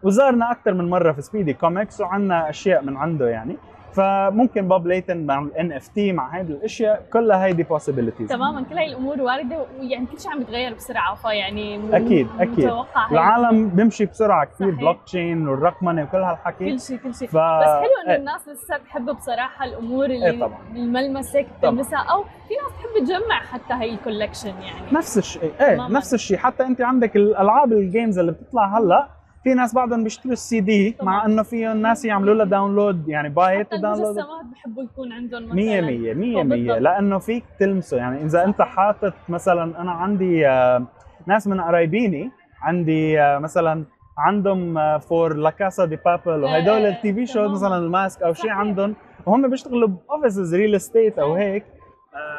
وزارنا 0.03 0.51
أكثر 0.51 0.75
من 0.75 0.90
مرة 0.90 1.12
في 1.12 1.23
Speedy 1.22 1.53
Comics 1.53 2.01
وعندنا 2.01 2.51
أشياء 2.51 2.83
من 2.83 2.97
عنده 2.97 3.29
يعني. 3.29 3.57
فممكن 3.96 4.68
بوب 4.68 4.87
ليتن 4.87 5.26
مع 5.26 5.38
ال 5.38 5.72
NFT 5.72 6.12
مع 6.12 6.37
هيدي 6.38 6.52
الأشياء 6.52 7.02
كلها 7.12 7.44
هيدي 7.44 7.64
possibilities 7.64 8.28
تماما 8.28 8.62
كل 8.70 8.74
هاي 8.78 8.87
الأمور 8.87 9.20
واردة 9.20 9.66
ويعني 9.80 10.06
كل 10.06 10.20
شيء 10.20 10.30
عم 10.32 10.40
يتغير 10.40 10.74
بسرعة 10.74 11.14
فيعني. 11.14 11.78
متوقع 11.78 13.06
هاي 13.06 13.12
العالم 13.12 13.68
بيمشي 13.68 14.06
بسرعة 14.06 14.44
كثير. 14.46 14.70
بلوك 14.70 14.96
تشين 15.06 15.48
والرقمنة 15.48 16.02
وكل 16.02 16.18
هالحكي 16.18 16.64
كل 16.72 16.80
شيء 16.80 16.96
كل 16.96 17.14
شيء 17.14 17.28
ف... 17.28 17.37
بس 17.37 17.66
حلو 17.66 17.88
إنه 18.04 18.12
إيه. 18.12 18.16
الناس 18.18 18.48
لسه 18.48 18.76
بتحب 18.76 19.04
بصراحة 19.11 19.64
الأمور 19.64 20.04
اللي 20.04 20.30
إيه 20.30 20.40
طبعاً. 20.40 20.59
الملمس 20.74 21.37
هيك 21.37 21.46
طبعاً. 21.62 21.70
تلمسها 21.74 21.98
أو 21.98 22.22
في 22.22 22.54
ناس 22.54 22.72
بتحب 22.72 23.04
تجمع 23.06 23.40
حتى 23.40 23.74
هي 23.85 23.90
ال 23.94 23.99
collection 23.99 24.49
يعني 24.48 24.92
نفس 24.92 25.18
الشيء 25.18 25.42
إيه 25.42 25.74
تماماً. 25.76 25.96
نفس 25.96 26.14
الشيء 26.14 26.38
حتى 26.38 26.62
أنت 26.66 26.80
عندك 26.80 27.16
الألعاب 27.16 27.72
ال 27.72 27.80
games 27.80 28.18
اللي 28.18 28.32
بتطلع 28.32 28.78
هلأ 28.78 29.09
في 29.46 29.54
ناس 29.54 29.74
بعضهم 29.74 30.04
بيشتروا 30.04 30.32
السي 30.32 30.61
دي 30.61 30.90
طبعاً. 30.90 31.12
مع 31.14 31.26
إنه 31.26 31.42
في 31.42 31.66
ناس 31.66 32.04
يعملوا 32.04 32.35
لها 32.35 32.44
download 32.44 33.09
يعني 33.09 33.28
buy 33.29 33.61
it 33.61 33.66
حتى 33.66 33.76
و 33.77 33.80
download 33.80 34.07
المجسمات 34.06 34.44
بحبوا 34.52 34.82
يكون 34.82 35.12
عندهم 35.12 35.42
مثلا. 35.44 35.54
100 35.54 35.80
100 35.80 36.14
100 36.14 36.42
100 36.42 36.44
بالضبط. 36.44 36.78
لأنه 36.78 37.18
فيك 37.18 37.44
تلمسه. 37.61 37.96
يعني 37.96 38.24
إذا 38.24 38.44
أنت 38.44 38.62
حاطط 38.62 39.12
مثلا 39.28 39.80
أنا 39.82 39.90
عندي 39.92 40.48
آه، 40.48 40.82
ناس 41.26 41.46
من 41.46 41.61
قرايبيني 41.61 42.30
عندي 42.62 43.20
آه، 43.20 43.38
مثلا 43.38 43.85
عندهم 44.18 44.98
for 44.99 45.35
La 45.37 45.51
Casa 45.51 45.85
de 45.85 45.96
Papel 46.05 46.44
وهدول 46.44 46.87
ال 46.87 47.12
TV 47.14 47.27
shows. 47.27 47.51
مثلا 47.50 47.76
ال 47.77 47.86
mask 47.86 48.22
أو 48.22 48.32
شيء. 48.32 48.50
عندهم. 48.50 48.94
وهم 49.26 49.50
بيشتغلوا 49.50 49.88
ب 49.88 49.97
offices 49.97 50.55
real 50.55 50.75
estate 50.75 51.18
أو 51.18 51.35
هيك. 51.35 51.64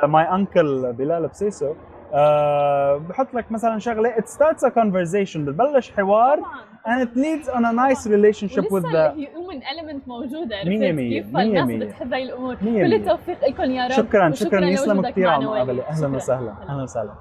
my 0.04 0.24
uncle 0.36 0.94
بلال 0.94 1.28
بسيسو. 1.28 1.74
آه، 2.14 2.98
بحط 2.98 3.34
لك 3.34 3.52
مثلا 3.52 3.80
شغلة. 3.80 4.16
It 4.16 4.24
starts 4.26 4.62
a 4.64 4.70
conversation. 4.72 5.38
بتبلش 5.38 5.92
حوار 5.92 6.38
طبعا. 6.38 6.77
And 6.86 7.02
it 7.02 7.16
leads 7.16 7.48
on 7.50 7.66
a 7.66 7.74
nice 7.74 8.08
relationship 8.08 8.66
with 8.66 8.86
ولسه 8.86 8.92
the 8.92 9.14
الهيومن 9.14 9.62
element 9.62 10.08
موجودة. 10.08 10.56
عرفت 10.56 10.68
مية 10.68 10.92
مية، 10.92 11.22
كيف؟ 11.22 11.34
مية 11.34 11.44
الناس 11.44 11.68
مية. 11.68 11.86
بتحب 11.86 12.14
هاي 12.14 12.24
الأمور. 12.24 12.58
مية 12.62 12.84
كل. 12.84 12.94
التوفيق 12.94 13.50
لكم 13.50 13.64
يا 13.64 13.88
رب. 13.88 13.92
شكرا 13.92 14.32
شكرا. 14.32 14.60
لوجودك 14.60 15.12
كثير 15.12 15.28
على 15.28 15.46
معنا 15.46 15.62
المقابله. 15.62 15.84
أهلا. 15.84 16.08
وسهلا. 16.08 16.54
أهلا 16.70 16.84
وسهلا. 16.84 17.14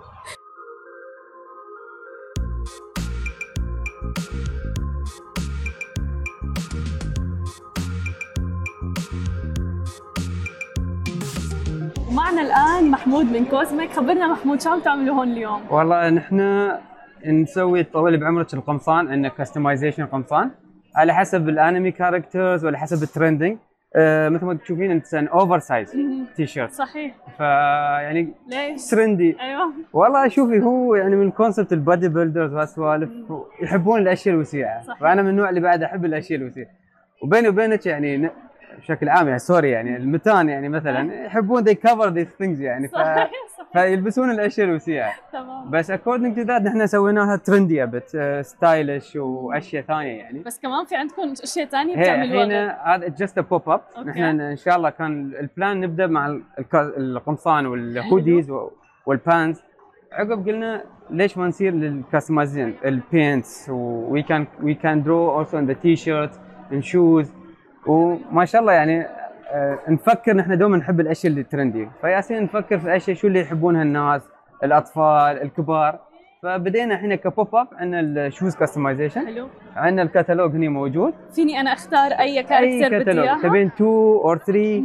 ومعنا 12.10 12.42
الآن 12.42 12.90
محمود 12.90 13.24
من 13.24 13.44
Cosmic 13.44 13.92
خبرنا 13.92 14.26
محمود 14.26 14.60
شو 14.60 14.70
عم 14.70 14.80
تعملوا 14.80 15.14
هون 15.14 15.28
اليوم؟ 15.32 15.60
والله 15.70 16.10
نحن 16.10 16.40
نسوي 17.26 17.82
طويل 17.82 18.20
بعمرك 18.20 18.54
القمصان 18.54 19.08
عندنا 19.08 19.28
customization 19.28 20.06
قمصان 20.06 20.50
على 20.96 21.14
حسب 21.14 21.48
ال 21.48 21.55
anime 21.55 21.90
characters 21.90 22.64
وعلى 22.64 22.78
حسب 22.78 23.02
ال 23.02 23.09
trending 23.09 23.58
آه 23.96 24.28
مثل 24.28 24.44
ما 24.44 24.54
تشوفين 24.54 24.90
انت 24.90 25.14
oversize 25.14 25.96
T-shirt 26.36 26.72
صحيح. 26.72 27.14
فيعني 27.36 28.34
ليش؟ 28.48 28.90
Trendy 28.90 29.36
أيوه. 29.40 29.72
والله 29.92 30.28
شوفي 30.28 30.60
هو 30.60 30.94
يعني 30.94 31.16
من 31.16 31.30
concept 31.30 31.72
ال 31.72 32.08
bodybuilders 32.08 32.54
وهالسوالف 32.54 33.10
يحبون 33.62 34.00
الأشياء 34.00 34.34
الوسيعة. 34.34 34.82
صحيح. 34.82 35.00
فأنا 35.00 35.22
من 35.22 35.28
النوع 35.28 35.48
اللي 35.48 35.60
بعد 35.60 35.82
أحب 35.82 36.04
الأشياء 36.04 36.40
الوسيعة. 36.40 36.68
وبيني 37.22 37.48
وبينك 37.48 37.86
يعني 37.86 38.30
بشكل 38.78 39.08
عام 39.08 39.26
يعني 39.26 39.38
sorry 39.38 39.70
يعني 39.70 39.96
المتان 39.96 40.48
يعني 40.48 40.68
مثلا 40.68 41.24
يحبون 41.24 41.64
they 41.64 41.74
cover 41.74 42.10
these 42.10 42.42
things 42.42 42.60
يعني 42.60 42.88
ف... 42.88 42.92
صحيح 42.92 43.16
صحيح 43.16 43.55
فيلبسون 43.76 44.30
الأشياء 44.30 44.66
الوسيعه 44.68 45.12
تمام. 45.32 45.70
بس 45.70 45.92
according 45.92 46.34
to 46.36 46.46
that 46.46 46.62
نحن 46.62 46.86
سويناها 46.86 47.36
trendy 47.36 47.86
but 47.86 48.40
stylish 48.40 49.16
واشياء 49.16 49.82
ثانية 49.82 50.18
يعني. 50.18 50.38
بس 50.38 50.60
كمان 50.60 50.84
في 50.84 50.96
عندكم 50.96 51.32
أشياء 51.42 51.66
ثانية 51.66 51.96
بتعملوها 51.96 52.44
الحين 52.44 52.50
غير. 52.50 52.76
هذا 52.84 53.08
just 53.08 53.38
pop-up. 53.38 53.80
نحن 54.06 54.40
إن 54.40 54.56
شاء 54.56 54.76
الله 54.76 54.90
كان 54.90 55.32
ال 55.40 55.48
plan 55.48 55.80
نبدأ 55.80 56.06
مع 56.06 56.38
القمصان 56.74 57.66
وال 57.66 57.86
hoodies 57.86 58.52
وال 59.06 59.22
pants 59.22 59.62
عقب 60.12 60.48
قلنا 60.48 60.84
ليش 61.10 61.38
ما 61.38 61.46
نصير 61.46 61.72
لل 61.74 61.90
customizing 61.90 62.74
ال 62.84 62.99
pants 62.99 63.70
we 63.70 64.22
can 64.22 64.46
we 64.62 64.74
can 64.74 65.02
draw 65.02 65.30
also 65.30 65.58
on 65.58 65.66
the 65.66 65.72
T-shirt 65.72 66.40
on 66.72 66.82
shoes 66.82 67.32
وما 67.86 68.44
شاء 68.44 68.60
الله 68.60 68.72
يعني 68.72 69.06
نفكر 69.88 70.36
نحن 70.36 70.58
دوما 70.58 70.76
نحب 70.76 71.00
الأشياء 71.00 71.32
اللي 71.32 71.42
trendy. 71.42 71.88
فيالسين 72.00 72.42
نفكر 72.42 72.78
في 72.78 72.96
أشياء 72.96 73.16
شو 73.16 73.26
اللي 73.26 73.40
يحبونها 73.40 73.82
الناس 73.82 74.22
الأطفال 74.64 75.42
الكبار. 75.42 75.98
فبدينا 76.42 76.94
إحنا 76.94 77.14
ك 77.14 77.54
pop-up 77.54 77.68
عندنا 77.72 78.00
ال 78.00 78.10
shoes 78.10 78.56
customization 78.56 79.26
حلو. 79.26 79.48
عندنا 79.76 80.02
الكتالوج 80.02 80.50
هنا 80.50 80.68
موجود. 80.68 81.14
فيني 81.34 81.60
أنا 81.60 81.72
أختار 81.72 82.12
أي 82.12 82.42
character 82.42 82.98
بدي 82.98 83.20
إياها؟ 83.20 83.42
تبين 83.42 83.66
2 83.66 83.90
or 83.90 84.38
3 84.38 84.82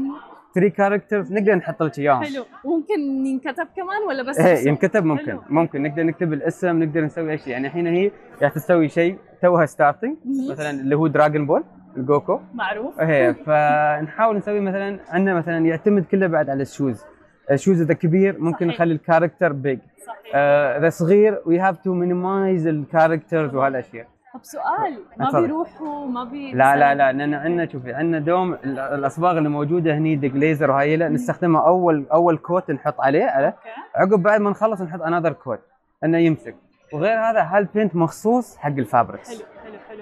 3 0.56 0.70
characters 0.76 1.34
نقدر 1.34 1.56
نحط 1.56 1.84
لك 1.84 2.00
إياهم. 2.00 2.24
حلو. 2.24 2.44
ممكن 2.66 3.26
ينكتب 3.26 3.68
كمان 3.76 4.04
ولا 4.08 4.24
بس 4.24 4.40
إيه؟ 4.40 4.68
ينكتب 4.68 5.06
ممكن. 5.06 5.32
حلو. 5.32 5.42
ممكن. 5.50 5.84
نقدر 5.84 6.04
نكتب 6.04 6.34
الاسم 6.34 6.84
نقدر 6.84 7.02
نسوي 7.02 7.32
اي 7.32 7.38
شيء 7.38 7.54
يعني 7.54 7.68
الحين 7.68 7.88
هي 7.88 8.12
قاعد 8.40 8.52
تسوي 8.52 8.90
شيء 8.90 9.18
توها 9.42 9.66
starting. 9.66 10.16
مثلا 10.52 10.70
اللي 10.70 10.96
هو 10.96 11.08
Dragon 11.08 11.46
Ball 11.46 11.64
ال 11.98 12.05
Goku؟ 12.05 12.40
معروف. 12.54 13.00
إيه 13.00 13.32
فنحاول 13.32 14.38
نسوي 14.38 14.60
مثلا 14.60 15.00
عندنا 15.10 15.34
مثلا 15.34 15.66
يعتمد 15.66 16.06
كله 16.06 16.28
بعد 16.28 16.50
على 16.50 16.62
ال 16.62 16.69
shoes 16.69 17.06
ال 17.52 17.57
shoes 17.57 17.82
إذا 17.82 17.94
كبير 17.94 18.40
ممكن 18.40 18.66
صحيح. 18.66 18.76
نخلي 18.76 18.94
ال 18.94 19.00
character 19.00 19.52
big 19.54 19.80
صحيح. 20.08 20.36
إذا 20.78 20.90
صغير 20.90 21.42
we 21.46 21.60
have 21.60 21.78
to 21.78 21.94
minimize 21.94 22.68
ال 22.68 22.76
characters 22.76 23.56
وهالأشياء. 23.56 24.08
طب 24.34 24.40
سؤال 24.44 24.98
ما. 25.34 25.42
بيروحوا 25.42 26.08
ما 26.08 26.24
بي 26.24 26.52
لا 26.52 26.76
لا 26.76 26.96
لا 26.96 27.12
لأن 27.12 27.34
عندنا 27.34 27.68
شوفي 27.72 27.94
عندنا 27.94 28.20
دوم 28.20 28.54
ال- 28.54 28.80
الأصباغ 28.80 29.38
اللي 29.38 29.50
موجودة 29.50 29.98
هني 29.98 30.16
deglazer 30.16 30.72
وهاي 30.72 30.98
لا 30.98 31.10
نستخدمها 31.10 31.68
أول 31.68 32.06
أول 32.14 32.38
coat 32.38 32.72
نحط 32.72 33.02
عليه 33.02 33.26
على. 33.26 33.54
عقب 33.96 34.24
بعد 34.24 34.42
ما 34.42 34.50
نخلص 34.50 34.82
نحط 34.82 35.02
another 35.02 35.34
coat 35.34 35.60
إنه 36.04 36.18
يمسك. 36.18 36.56
وغير 36.94 37.20
هذا 37.20 37.42
هال 37.42 37.57
paint 37.57 37.96
مخصوص؟ 37.96 38.58
حق 38.58 38.70
حلو 38.70 38.86
حلو. 38.86 39.18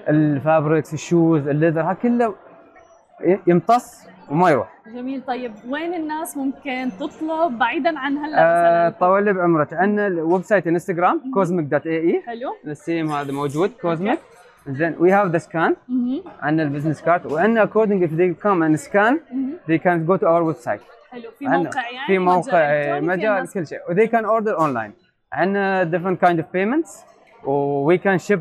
ال 0.08 0.19
fabrics 0.19 0.94
ال 0.94 1.03
shoes 1.03 1.48
ال 1.48 1.52
leather 1.52 1.80
ها 1.82 1.92
كله 1.92 2.34
يمتص 3.46 4.06
وما 4.30 4.50
يروح. 4.50 4.80
جميل. 4.94 5.22
طيب 5.26 5.52
وين 5.68 5.94
الناس 5.94 6.36
ممكن 6.36 6.90
تطلب 7.00 7.58
بعيدا 7.58 7.98
عن 7.98 8.16
هلا 8.16 8.36
آه 8.38 8.88
مثلا؟ 8.88 8.98
طول 9.00 9.24
لي 9.24 9.32
بعمرك. 9.32 9.72
عندنا 9.72 10.06
ال 10.06 10.42
website 10.42 10.66
Instagram 10.66 11.30
Cosmic 11.34 11.66
dot 11.66 11.86
ae 11.86 12.22
حلو. 12.26 12.54
ال 12.66 12.75
same 12.75 13.12
هذا 13.12 13.32
موجود 13.32 13.70
Cosmic 13.82 14.18
زين 14.68 14.94
we 14.98 15.12
have 15.12 15.26
the 15.26 15.38
scan. 15.38 15.76
عندنا 16.42 16.62
ال 16.62 16.66
business 16.66 17.02
card 17.02 17.32
وعندنا 17.32 17.62
according 17.62 18.04
if 18.04 18.10
they 18.10 18.42
come 18.42 18.62
and 18.62 18.86
scan 18.88 19.14
مهم. 19.32 19.52
they 19.68 19.78
can 19.82 20.10
go 20.10 20.16
to 20.22 20.26
our 20.26 20.54
website. 20.54 20.80
حلو. 21.10 21.30
في 21.38 21.46
موقع 21.48 21.90
يعني؟ 21.90 22.06
في 22.06 22.18
موقع 22.18 22.58
آه، 22.58 23.00
مجال 23.00 23.26
الناس- 23.32 23.54
كل 23.54 23.66
شيء. 23.66 23.78
و 23.90 23.94
they 23.94 24.08
can 24.08 24.24
order 24.24 24.58
online. 24.60 24.90
عندنا 25.32 25.90
different 25.90 26.26
kind 26.26 26.36
of 26.38 26.44
payments. 26.56 26.90
و 27.46 27.92
we 27.92 27.98
can 27.98 28.18
ship 28.28 28.40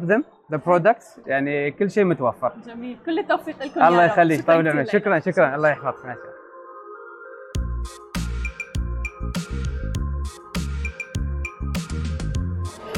the 0.53 0.57
products 0.57 1.19
يعني 1.27 1.71
كل 1.71 1.91
شيء 1.91 2.03
متوفر. 2.03 2.51
جميل. 2.67 2.97
كل 3.05 3.19
التوفيق 3.19 3.63
لكم 3.63 3.83
الله. 3.83 4.05
يخليك. 4.05 4.45
طول 4.45 4.67
عمرك. 4.67 4.89
شكرا 4.89 5.19
شكرا. 5.19 5.55
الله 5.55 5.69
يحفظك. 5.69 6.17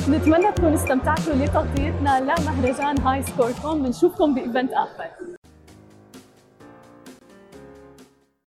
نتمنى 0.09 0.51
تكونوا 0.51 0.75
استمتعتوا 0.75 1.33
لتغطيتنا 1.33 2.19
لمهرجان 2.19 2.99
High 2.99 3.23
Score 3.23 3.51
Con 3.61 3.83
بنشوفكم 3.83 4.35
ب 4.35 4.42
event 4.42 4.73
آخر. 4.73 5.05